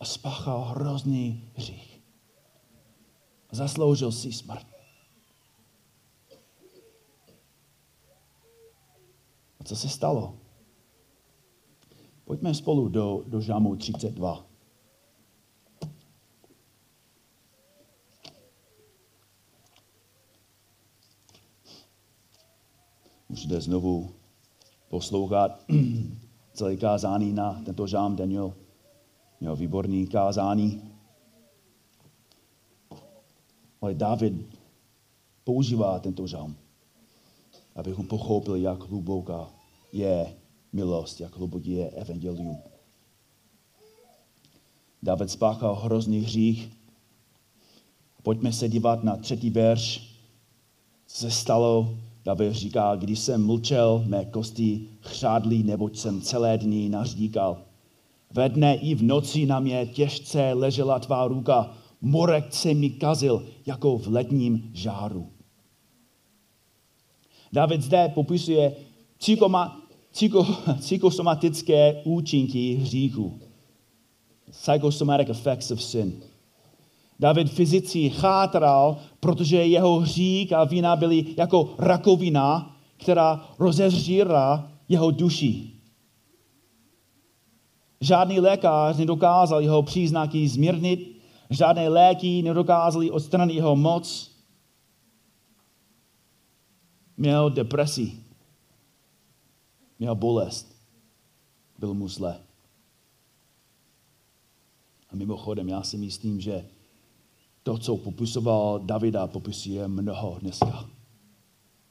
A 0.00 0.04
spáchal 0.04 0.64
hrozný 0.64 1.50
hřích. 1.54 2.00
Zasloužil 3.52 4.12
si 4.12 4.32
smrt. 4.32 4.66
A 9.60 9.64
co 9.64 9.76
se 9.76 9.88
stalo? 9.88 10.41
Pojďme 12.24 12.54
spolu 12.54 12.88
do, 12.88 13.24
do 13.26 13.40
žámu 13.40 13.76
32. 13.76 14.46
Můžete 23.28 23.60
znovu 23.60 24.10
poslouchat 24.88 25.64
celé 26.52 26.76
kázání 26.76 27.32
na 27.32 27.62
tento 27.64 27.86
žám 27.86 28.16
Daniel. 28.16 28.54
Měl 29.40 29.56
výborný 29.56 30.06
kázání. 30.06 30.82
Ale 33.80 33.94
David 33.94 34.58
používá 35.44 35.98
tento 35.98 36.26
žalm, 36.26 36.56
abychom 37.74 38.06
pochopili, 38.06 38.62
jak 38.62 38.82
hluboká 38.82 39.50
je 39.92 40.41
milost, 40.72 41.20
jak 41.20 41.36
hluboký 41.36 41.70
je 41.70 41.90
evangelium. 41.90 42.58
David 45.02 45.30
spáchal 45.30 45.74
hrozný 45.74 46.20
hřích. 46.20 46.72
Pojďme 48.22 48.52
se 48.52 48.68
dívat 48.68 49.04
na 49.04 49.16
třetí 49.16 49.50
verš. 49.50 50.12
Co 51.06 51.16
se 51.16 51.30
stalo? 51.30 51.98
David 52.24 52.52
říká, 52.52 52.96
když 52.96 53.18
jsem 53.18 53.46
mlčel, 53.46 54.04
mé 54.06 54.24
kosti 54.24 54.88
chřádly, 55.00 55.62
neboť 55.62 55.96
jsem 55.96 56.20
celé 56.20 56.58
dny 56.58 56.88
naříkal. 56.88 57.62
Ve 58.30 58.48
dne 58.48 58.74
i 58.74 58.94
v 58.94 59.02
noci 59.02 59.46
na 59.46 59.60
mě 59.60 59.86
těžce 59.86 60.52
ležela 60.52 60.98
tvá 60.98 61.28
ruka, 61.28 61.74
morek 62.00 62.54
se 62.54 62.74
mi 62.74 62.90
kazil 62.90 63.46
jako 63.66 63.98
v 63.98 64.06
ledním 64.06 64.70
žáru. 64.72 65.30
David 67.52 67.82
zde 67.82 68.08
popisuje 68.14 68.76
psychosomatické 70.78 72.02
účinky 72.04 72.74
hříchu. 72.74 73.40
Psychosomatic 74.50 75.28
effects 75.28 75.70
of 75.70 75.82
sin. 75.82 76.22
David 77.20 77.50
fyzicky 77.50 78.10
chátral, 78.10 78.96
protože 79.20 79.66
jeho 79.66 80.00
hřík 80.00 80.52
a 80.52 80.64
vína 80.64 80.96
byly 80.96 81.26
jako 81.36 81.74
rakovina, 81.78 82.76
která 82.96 83.48
rozezřírá 83.58 84.70
jeho 84.88 85.10
duši. 85.10 85.70
Žádný 88.00 88.40
lékař 88.40 88.96
nedokázal 88.96 89.60
jeho 89.60 89.82
příznaky 89.82 90.48
zmírnit, 90.48 91.22
žádné 91.50 91.88
léky 91.88 92.42
nedokázaly 92.42 93.10
odstranit 93.10 93.54
jeho 93.54 93.76
moc. 93.76 94.30
Měl 97.16 97.50
depresi, 97.50 98.12
měl 100.02 100.14
bolest, 100.14 100.76
byl 101.78 101.94
mu 101.94 102.08
zle. 102.08 102.40
A 105.10 105.16
mimochodem, 105.16 105.68
já 105.68 105.82
si 105.82 105.96
myslím, 105.96 106.40
že 106.40 106.66
to, 107.62 107.78
co 107.78 107.96
popisoval 107.96 108.78
Davida, 108.78 109.26
popisuje 109.26 109.88
mnoho 109.88 110.38
dneska. 110.40 110.90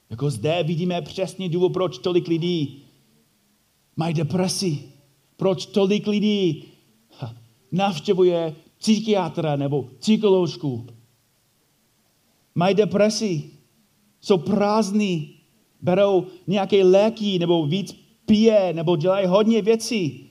Jako 0.09 0.31
zde 0.31 0.63
vidíme 0.63 1.01
přesně 1.01 1.49
důvod, 1.49 1.73
proč 1.73 1.97
tolik 1.97 2.27
lidí 2.27 2.83
mají 3.95 4.13
depresi. 4.13 4.91
Proč 5.37 5.65
tolik 5.65 6.07
lidí 6.07 6.63
navštěvuje 7.71 8.55
psychiatra 8.77 9.55
nebo 9.55 9.83
psycholožku. 9.83 10.87
Mají 12.55 12.75
depresi, 12.75 13.49
jsou 14.21 14.37
prázdní, 14.37 15.41
berou 15.81 16.27
nějaké 16.47 16.83
léky 16.83 17.39
nebo 17.39 17.65
víc 17.67 18.00
pije 18.31 18.73
nebo 18.73 18.95
dělají 18.95 19.27
hodně 19.27 19.61
věcí, 19.61 20.29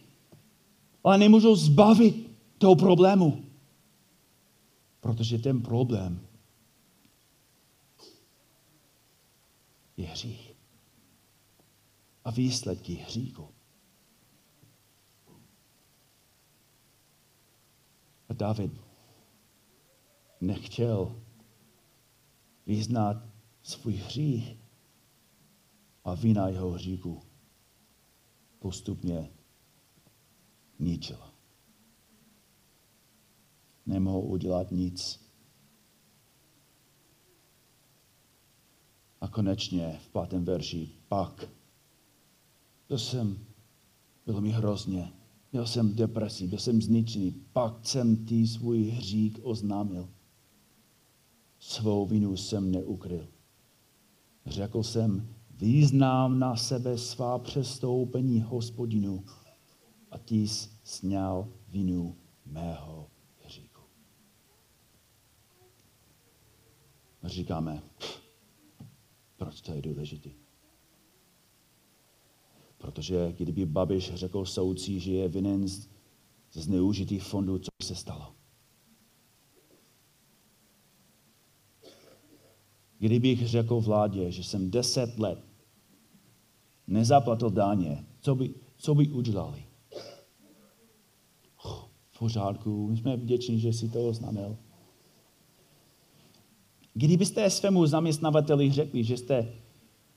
ale 1.04 1.18
nemůžou 1.18 1.56
zbavit 1.56 2.30
toho 2.58 2.76
problému. 2.76 3.44
Protože 5.00 5.38
ten 5.38 5.62
problém 5.62 6.20
je 9.96 10.06
hřích. 10.06 10.54
A 12.24 12.30
výsledky 12.30 12.94
hříchu. 12.94 13.48
A 18.28 18.32
David 18.32 18.72
nechtěl 20.40 21.16
vyznat 22.66 23.16
svůj 23.62 23.94
hřích 23.94 24.56
a 26.04 26.14
vina 26.14 26.48
jeho 26.48 26.70
hříchu 26.70 27.29
postupně 28.61 29.31
ničila. 30.79 31.35
Nemohl 33.87 34.18
udělat 34.18 34.70
nic. 34.70 35.20
A 39.20 39.29
konečně 39.29 40.01
v 40.03 40.09
pátém 40.09 40.44
verši 40.44 40.90
pak. 41.09 41.49
To 42.87 42.99
jsem, 42.99 43.46
bylo 44.27 44.40
mi 44.40 44.51
hrozně. 44.51 45.12
Měl 45.53 45.66
jsem 45.66 45.94
depresi, 45.94 46.46
byl 46.46 46.59
jsem 46.59 46.83
zničený. 46.83 47.33
Pak 47.53 47.87
jsem 47.87 48.27
ty 48.27 48.46
svůj 48.46 48.83
hřík 48.83 49.38
oznámil. 49.42 50.09
Svou 51.59 52.07
vinu 52.07 52.37
jsem 52.37 52.70
neukryl. 52.70 53.29
Řekl 54.46 54.83
jsem, 54.83 55.35
význám 55.61 56.38
na 56.38 56.57
sebe 56.57 56.99
svá 56.99 57.38
přestoupení 57.38 58.40
hospodinu 58.40 59.25
a 60.11 60.18
ty 60.18 60.49
sněl 60.85 61.49
vinu 61.68 62.16
mého 62.46 63.11
hříku. 63.44 63.81
Říkáme, 67.25 67.83
proč 69.37 69.61
to 69.61 69.73
je 69.73 69.83
důležité? 69.83 70.31
Protože 72.79 73.33
kdyby 73.33 73.66
Babiš 73.66 74.14
řekl 74.14 74.44
soudcí, 74.44 75.01
že 75.01 75.12
je 75.12 75.29
vinen 75.29 75.68
z 75.68 75.88
zneužitých 76.53 77.23
fondů, 77.23 77.59
co 77.59 77.70
se 77.83 77.94
stalo? 77.94 78.35
Kdybych 82.99 83.49
řekl 83.49 83.81
vládě, 83.81 84.31
že 84.31 84.44
jsem 84.44 84.70
deset 84.70 85.18
let 85.18 85.49
nezaplatil 86.90 87.50
dáně, 87.50 88.05
co 88.20 88.35
by, 88.35 88.55
co 88.76 88.94
by 88.94 89.09
udělali? 89.09 89.64
Oh, 91.64 91.85
v 92.11 92.18
pořádku, 92.18 92.88
my 92.88 92.96
jsme 92.96 93.16
vděční, 93.16 93.61
že 93.61 93.72
si 93.72 93.88
to 93.88 94.09
oznámil. 94.09 94.57
Kdybyste 96.94 97.50
svému 97.50 97.87
zaměstnavateli 97.87 98.72
řekli, 98.72 99.05
že 99.05 99.16
jste 99.16 99.53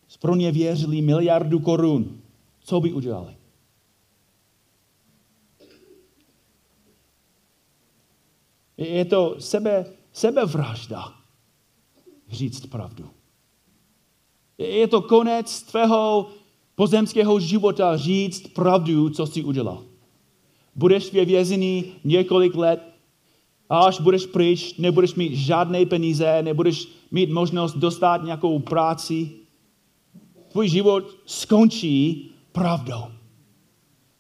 sproně 0.08 0.52
věřili 0.52 1.02
miliardu 1.02 1.60
korun, 1.60 2.22
co 2.60 2.82
by 2.82 2.94
udělali? 2.94 3.38
Je 8.78 9.06
to 9.06 9.36
sebe, 9.40 9.86
sebevražda 10.12 11.14
říct 12.30 12.66
pravdu. 12.66 13.10
Je 14.58 14.88
to 14.88 15.02
konec 15.02 15.62
tvého 15.62 16.30
pozemského 16.76 17.40
života 17.40 17.98
říct 17.98 18.48
pravdu, 18.48 19.10
co 19.10 19.28
jsi 19.28 19.44
udělal. 19.44 19.84
Budeš 20.76 21.14
ve 21.14 21.26
vězení 21.26 21.86
několik 22.04 22.56
let, 22.56 22.94
a 23.70 23.80
až 23.80 24.02
budeš 24.02 24.26
pryč, 24.26 24.78
nebudeš 24.78 25.16
mít 25.16 25.34
žádné 25.36 25.86
peníze, 25.86 26.42
nebudeš 26.42 26.88
mít 27.12 27.30
možnost 27.30 27.78
dostat 27.78 28.24
nějakou 28.24 28.60
práci. 28.60 29.32
Tvůj 30.52 30.70
život 30.70 31.04
skončí 31.26 32.30
pravdou. 32.52 33.04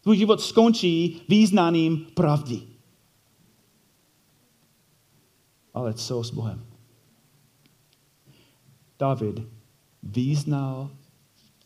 Tvůj 0.01 0.17
život 0.17 0.41
skončí 0.41 1.21
význaním 1.29 2.07
pravdy. 2.13 2.61
Ale 5.73 5.93
co 5.93 6.23
s 6.23 6.31
Bohem? 6.31 6.65
David 8.99 9.41
význal 10.03 10.89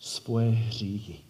svoje 0.07 0.49
hříchy. 0.51 1.23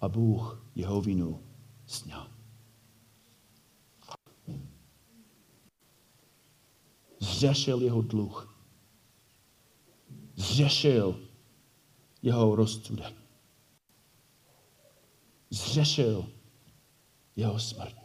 A 0.00 0.08
Bůh 0.08 0.70
jeho 0.74 1.00
vinu 1.00 1.42
sněl. 1.86 2.30
Zřešil 7.20 7.82
jeho 7.82 8.02
dluh. 8.02 8.58
Zřešil 10.34 11.28
jeho 12.22 12.56
rozsudek. 12.56 13.14
Zřešil 15.50 16.32
jeho 17.36 17.60
smrt. 17.60 17.97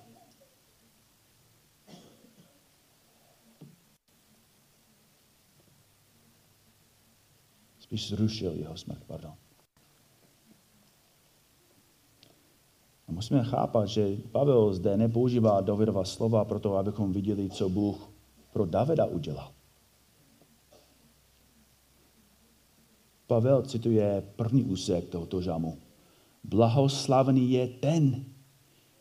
Spíš 7.94 8.10
zrušil 8.10 8.54
jeho 8.54 8.78
smrt, 8.78 9.04
pardon. 9.08 9.34
A 13.08 13.12
musíme 13.12 13.44
chápat, 13.44 13.86
že 13.86 14.18
Pavel 14.32 14.74
zde 14.74 14.98
nepoužívá 14.98 15.62
Davidova 15.62 16.06
slova 16.06 16.46
proto, 16.46 16.78
abychom 16.78 17.14
viděli, 17.14 17.50
co 17.50 17.70
Bůh 17.70 18.10
pro 18.54 18.66
Davida 18.66 19.06
udělal. 19.06 19.52
Pavel 23.28 23.62
cituje 23.62 24.24
první 24.36 24.64
úsek 24.64 25.10
tohoto 25.10 25.42
žamu. 25.42 25.78
Blahoslavený 26.44 27.52
je 27.52 27.68
ten, 27.68 28.26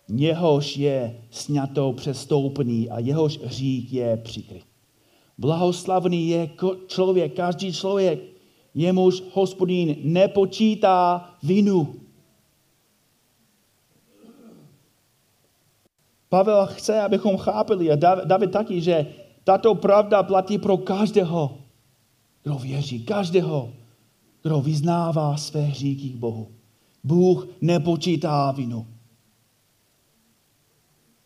něhož 0.09 0.77
je 0.77 1.23
sněto 1.31 1.93
přestoupený 1.93 2.91
a 2.91 2.99
jehož 2.99 3.39
hřích 3.39 3.93
je 3.93 4.17
přikryt. 4.17 4.65
Blahoslavný 5.39 6.29
je 6.29 6.51
člověk, 6.87 7.37
každý 7.37 7.73
člověk, 7.73 8.32
jemuž 8.75 9.23
hospodín 9.33 9.97
nepočítá 10.03 11.31
vinu. 11.43 11.95
Pavel 16.29 16.67
chce, 16.67 17.01
abychom 17.01 17.37
chápili 17.37 17.91
a 17.91 17.97
David 18.25 18.51
taky, 18.51 18.81
že 18.81 19.07
tato 19.45 19.75
pravda 19.75 20.23
platí 20.23 20.59
pro 20.59 20.77
každého, 20.77 21.59
kdo 22.43 22.55
věří, 22.55 23.05
každého, 23.05 23.73
kdo 24.43 24.61
vyznává 24.61 25.37
své 25.37 25.61
hříky 25.61 26.09
k 26.09 26.17
Bohu. 26.17 26.49
Bůh 27.05 27.49
nepočítá 27.61 28.51
vinu. 28.51 28.87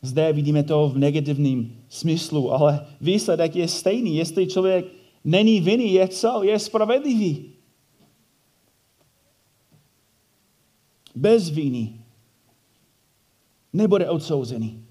Zde 0.03 0.33
vidíme 0.33 0.63
to 0.63 0.89
v 0.89 0.99
negativním 0.99 1.77
smyslu, 1.89 2.53
ale 2.53 2.87
výsledek 3.01 3.57
je 3.57 3.69
stejný. 3.69 4.17
Jestli 4.17 4.47
člověk 4.47 4.87
není 5.27 5.61
vinný, 5.61 5.93
je 5.93 6.09
co? 6.09 6.43
Je 6.43 6.59
spravedlivý. 6.59 7.53
Bez 11.15 11.51
viny 11.51 12.05
nebude 13.73 14.11
odsouzený. 14.11 14.87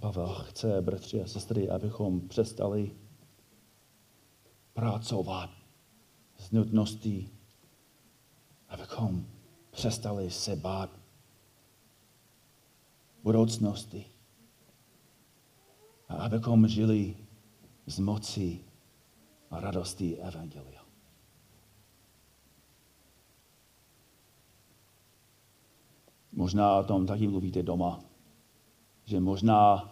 Pavel 0.00 0.28
chce, 0.28 0.82
bratři 0.82 1.22
a 1.22 1.26
sestry, 1.26 1.70
abychom 1.70 2.20
přestali 2.28 2.90
pracovat 4.72 5.50
z 6.38 6.50
nutností, 6.50 7.30
abychom 8.68 9.26
přestali 9.70 10.30
se 10.30 10.56
bát 10.56 10.90
budoucnosti 13.22 14.09
a 16.10 16.14
abychom 16.14 16.68
žili 16.68 17.16
z 17.86 17.98
moci 17.98 18.60
a 19.50 19.60
radosti 19.60 20.18
Evangelia. 20.18 20.82
Možná 26.32 26.76
o 26.76 26.84
tom 26.84 27.06
taky 27.06 27.28
mluvíte 27.28 27.62
doma, 27.62 28.00
že 29.04 29.20
možná 29.20 29.90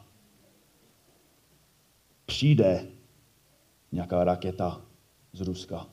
přijde 2.27 2.91
nějaká 3.93 4.25
raketa 4.25 4.81
z 5.33 5.41
Ruska. 5.41 5.87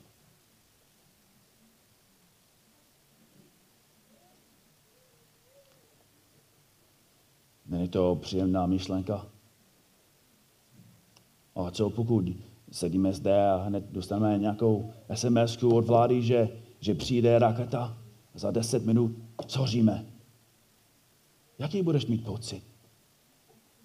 Není 7.66 7.88
to 7.88 8.16
příjemná 8.16 8.66
myšlenka? 8.66 9.35
A 11.56 11.70
co 11.70 11.90
pokud 11.90 12.24
sedíme 12.70 13.12
zde 13.12 13.48
a 13.48 13.56
hned 13.56 13.84
dostaneme 13.90 14.38
nějakou 14.38 14.90
sms 15.14 15.62
od 15.62 15.86
vlády, 15.86 16.22
že, 16.22 16.48
že 16.80 16.94
přijde 16.94 17.38
raketa 17.38 17.98
za 18.34 18.50
10 18.50 18.86
minut, 18.86 19.12
co 19.46 19.66
říme? 19.66 20.06
Jaký 21.58 21.82
budeš 21.82 22.06
mít 22.06 22.24
pocit? 22.24 22.62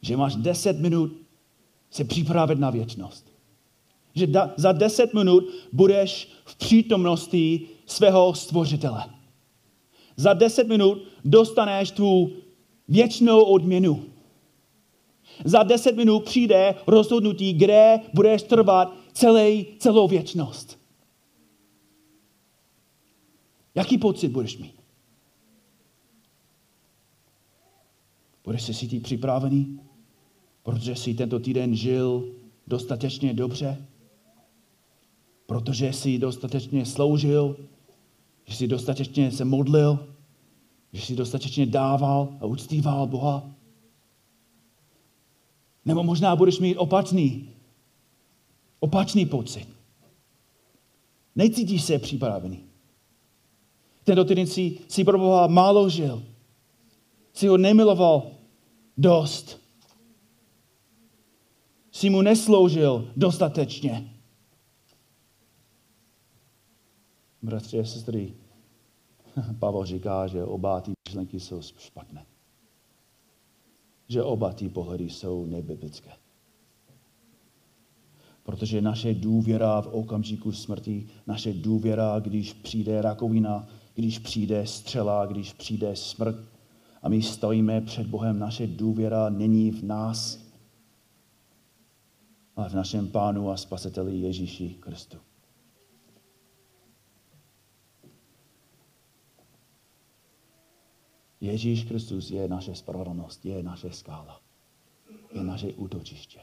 Že 0.02 0.18
máš 0.18 0.36
10 0.36 0.80
minut 0.80 1.12
se 1.90 2.04
připravit 2.04 2.60
na 2.60 2.70
věčnost. 2.70 3.32
Že 4.16 4.28
da, 4.28 4.54
za 4.58 4.72
10 4.72 5.14
minut 5.14 5.44
budeš 5.74 6.32
v 6.46 6.56
přítomnosti 6.56 7.68
svého 7.86 8.34
stvořitele. 8.34 9.04
Za 10.16 10.34
10 10.34 10.68
minut 10.68 10.98
dostaneš 11.26 11.92
tu 11.92 12.32
věčnou 12.88 13.42
odměnu. 13.44 14.04
Za 15.46 15.64
deset 15.64 15.96
minut 15.96 16.20
přijde 16.20 16.76
rozhodnutí, 16.88 17.54
kde 17.54 18.00
budeš 18.14 18.44
trvat 18.44 18.94
celý, 19.14 19.66
celou 19.80 20.08
věčnost. 20.08 20.80
Jaký 23.76 23.98
pocit 23.98 24.28
budeš 24.28 24.58
mít? 24.58 24.82
Budeš 28.44 28.64
se 28.64 28.74
cítit 28.74 29.04
připravený, 29.04 29.80
protože 30.64 30.96
jsi 30.96 31.14
tento 31.14 31.40
týden 31.40 31.76
žil 31.76 32.32
dostatečně 32.68 33.34
dobře? 33.34 33.86
Protože 35.46 35.94
jsi 35.94 36.18
dostatečně 36.18 36.86
sloužil? 36.86 37.58
Že 38.46 38.56
jsi 38.56 38.68
dostatečně 38.68 39.32
se 39.32 39.46
modlil? 39.46 40.08
Že 40.94 41.02
jsi 41.02 41.16
dostatečně 41.16 41.66
dával 41.66 42.30
a 42.40 42.46
uctíval 42.46 43.08
Boha? 43.08 43.50
Nebo 45.86 46.04
možná 46.04 46.36
budeš 46.36 46.60
mít 46.60 46.78
opačný, 46.78 47.50
opačný 48.80 49.26
pocit. 49.26 49.68
Necítíš 51.36 51.84
se 51.84 52.00
připravený. 52.00 52.64
Tento 54.04 54.26
týden 54.26 54.48
si, 54.48 54.78
si 54.88 55.04
pro 55.04 55.18
Boha 55.18 55.48
málo 55.48 55.90
žil. 55.90 56.24
Jsi 57.34 57.48
ho 57.48 57.58
nemiloval 57.58 58.32
dost. 58.98 59.62
Jsi 61.92 62.10
mu 62.10 62.22
nesloužil 62.22 63.12
dostatečně. 63.16 64.14
Bratři 67.42 67.80
a 67.80 67.84
sestry, 67.84 68.34
Pavel 69.60 69.86
říká, 69.86 70.28
že 70.28 70.44
oba 70.44 70.82
ty 70.82 70.92
myšlenky 71.08 71.40
jsou 71.40 71.62
špatné 71.62 72.26
že 74.12 74.24
oba 74.24 74.54
ty 74.54 74.70
pohledy 74.70 75.10
jsou 75.10 75.46
nebiblické. 75.46 76.12
Protože 78.44 78.82
naše 78.82 79.14
důvěra 79.14 79.82
v 79.82 79.88
okamžiku 79.88 80.52
smrti, 80.52 81.08
naše 81.28 81.54
důvěra, 81.54 82.20
když 82.20 82.54
přijde 82.54 83.02
rakovina, 83.02 83.68
když 83.96 84.20
přijde 84.20 84.68
střela, 84.68 85.26
když 85.26 85.54
přijde 85.54 85.96
smrt 85.96 86.36
a 87.02 87.10
my 87.10 87.22
stojíme 87.22 87.82
před 87.82 88.08
Bohem, 88.08 88.40
naše 88.40 88.68
důvěra 88.68 89.30
není 89.30 89.72
v 89.72 89.84
nás, 89.84 90.40
ale 92.56 92.70
v 92.70 92.74
našem 92.74 93.08
Pánu 93.08 93.50
a 93.50 93.58
Spasiteli 93.58 94.18
Ježíši 94.18 94.70
Kristu. 94.80 95.18
Ježíš 101.42 101.84
Kristus 101.84 102.32
je 102.32 102.48
naše 102.48 102.76
spravedlnost, 102.76 103.46
je 103.46 103.64
naše 103.64 103.92
skála, 103.92 104.42
je 105.34 105.44
naše 105.44 105.74
útočiště. 105.74 106.40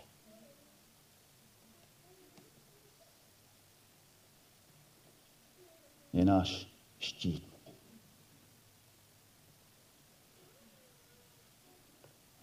Je 6.12 6.24
náš 6.24 6.66
štít. 6.98 7.48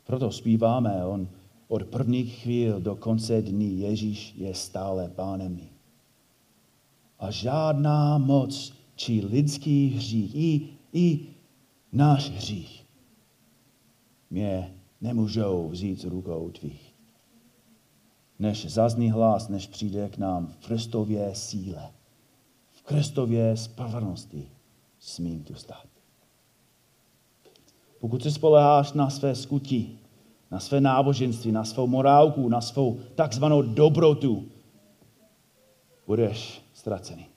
Proto 0.06 0.32
zpíváme, 0.32 1.06
on 1.06 1.28
od 1.68 1.84
prvních 1.84 2.40
chvíl 2.42 2.82
do 2.82 2.96
konce 2.96 3.42
dní 3.42 3.80
Ježíš 3.80 4.34
je 4.38 4.54
stále 4.54 5.10
pánem 5.10 5.60
A 7.20 7.32
žádná 7.32 8.18
moc 8.18 8.74
či 8.96 9.26
lidský 9.26 9.88
hřích, 9.88 10.36
i, 10.36 10.68
i 10.94 11.35
náš 11.96 12.30
hřích 12.30 12.86
mě 14.30 14.76
nemůžou 15.02 15.70
vzít 15.70 16.02
z 16.02 16.04
rukou 16.04 16.50
tvých. 16.50 16.96
Než 18.40 18.72
zazní 18.72 19.12
hlas, 19.12 19.50
než 19.50 19.68
přijde 19.68 20.10
k 20.10 20.18
nám 20.18 20.48
v 20.48 20.58
Kristově 20.58 21.36
síle, 21.36 21.92
v 22.72 22.84
Kristově 22.84 23.58
spravedlnosti, 23.58 24.52
smím 25.00 25.44
tu 25.44 25.56
stát. 25.56 25.88
Pokud 28.00 28.24
si 28.24 28.32
spoleháš 28.32 28.94
na 28.94 29.10
své 29.10 29.36
skutí, 29.36 30.00
na 30.52 30.60
své 30.60 30.82
náboženství, 30.82 31.52
na 31.52 31.64
svou 31.64 31.88
morálku, 31.88 32.50
na 32.50 32.62
svou 32.62 33.00
takzvanou 33.16 33.62
dobrotu, 33.62 34.46
budeš 36.08 36.62
ztracený. 36.74 37.35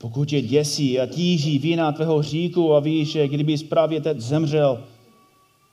Pokud 0.00 0.28
tě 0.28 0.42
děsí 0.42 1.00
a 1.00 1.06
tíží 1.06 1.58
vína 1.58 1.92
tvého 1.92 2.22
říku 2.22 2.74
a 2.74 2.80
víš, 2.80 3.12
že 3.12 3.28
kdyby 3.28 3.58
právě 3.58 4.00
teď 4.00 4.18
zemřel, 4.18 4.84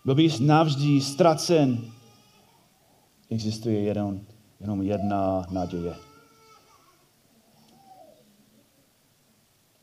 byl 0.05 0.15
bys 0.15 0.39
navždy 0.39 1.01
ztracen, 1.01 1.91
existuje 3.29 3.79
jenom, 3.79 4.21
jenom 4.59 4.81
jedna 4.81 5.45
naděje. 5.51 5.95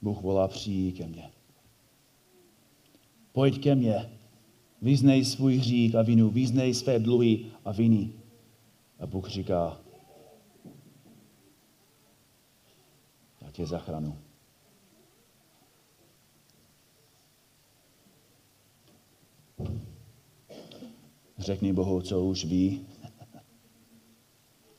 Bůh 0.03 0.23
volá 0.23 0.49
přijít 0.49 0.93
ke 0.93 1.07
mně. 1.07 1.31
Pojď 3.33 3.63
ke 3.63 3.75
mně, 3.75 4.11
vyznej 4.83 5.25
svůj 5.25 5.57
hřích 5.57 5.95
a 5.95 6.03
vinu, 6.03 6.31
vyznej 6.31 6.75
své 6.75 6.99
dluhy 6.99 7.47
a 7.65 7.73
viny. 7.73 8.11
A 9.01 9.07
Bůh 9.07 9.29
říká, 9.29 9.81
já 13.41 13.51
tě 13.51 13.67
zachranu. 13.67 14.19
Řekni 21.45 21.73
Bohu, 21.73 22.01
co 22.01 22.25
už 22.25 22.45
ví 22.45 22.87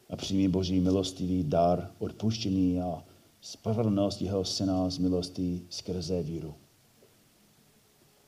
a 0.09 0.15
přijmi 0.15 0.47
Boží 0.47 0.79
milostivý 0.79 1.43
dar 1.43 1.91
odpuštění 1.99 2.81
a 2.81 3.03
spravedlnost 3.41 4.21
jeho 4.21 4.45
syna 4.45 4.89
z 4.89 4.97
milosti 4.97 5.61
skrze 5.69 6.23
víru. 6.23 6.55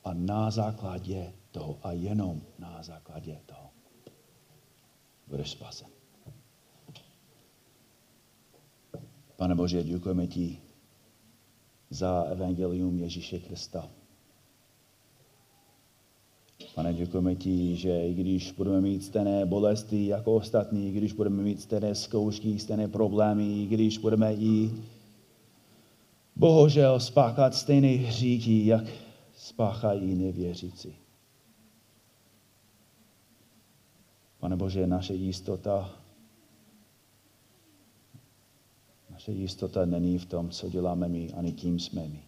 A 0.04 0.14
na 0.14 0.50
základě 0.50 1.32
toho, 1.50 1.78
a 1.82 1.92
jenom 1.92 2.42
na 2.58 2.82
základě 2.82 3.40
toho, 3.46 3.70
budeš 5.26 5.50
spasen. 5.50 5.88
Pane 9.36 9.54
Bože, 9.54 9.84
děkujeme 9.84 10.26
ti 10.26 10.60
za 11.90 12.22
evangelium 12.22 12.98
Ježíše 12.98 13.38
Krista. 13.38 13.90
Pane, 16.78 16.94
děkujeme 16.94 17.34
ti, 17.34 17.76
že 17.76 18.08
i 18.08 18.14
když 18.14 18.52
budeme 18.52 18.80
mít 18.80 19.04
stejné 19.04 19.46
bolesti 19.46 20.06
jako 20.06 20.34
ostatní, 20.34 20.88
i 20.88 20.92
když 20.92 21.12
budeme 21.12 21.42
mít 21.42 21.60
stejné 21.60 21.94
zkoušky, 21.94 22.58
stejné 22.58 22.88
problémy, 22.88 23.62
i 23.62 23.66
když 23.66 23.98
budeme 23.98 24.34
i 24.34 24.70
bohužel 26.36 27.00
spáchat 27.00 27.54
stejné 27.54 27.88
hříky, 27.88 28.66
jak 28.66 28.84
spáchají 29.36 30.14
nevěřící. 30.14 30.96
Pane 34.38 34.56
Bože, 34.56 34.86
naše 34.86 35.14
jistota, 35.14 35.90
naše 39.10 39.32
jistota 39.32 39.84
není 39.84 40.18
v 40.18 40.26
tom, 40.26 40.50
co 40.50 40.68
děláme 40.68 41.08
my, 41.08 41.32
ani 41.32 41.52
kým 41.52 41.78
jsme 41.78 42.08
my. 42.08 42.27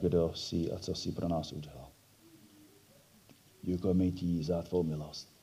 Kdo 0.00 0.32
jsi 0.34 0.72
a 0.72 0.78
co 0.78 0.94
jsi 0.94 1.12
pro 1.12 1.28
nás 1.28 1.52
udělal. 1.52 1.88
Děkujeme 3.62 4.10
ti 4.10 4.42
za 4.42 4.62
tvou 4.62 4.82
milost. 4.82 5.35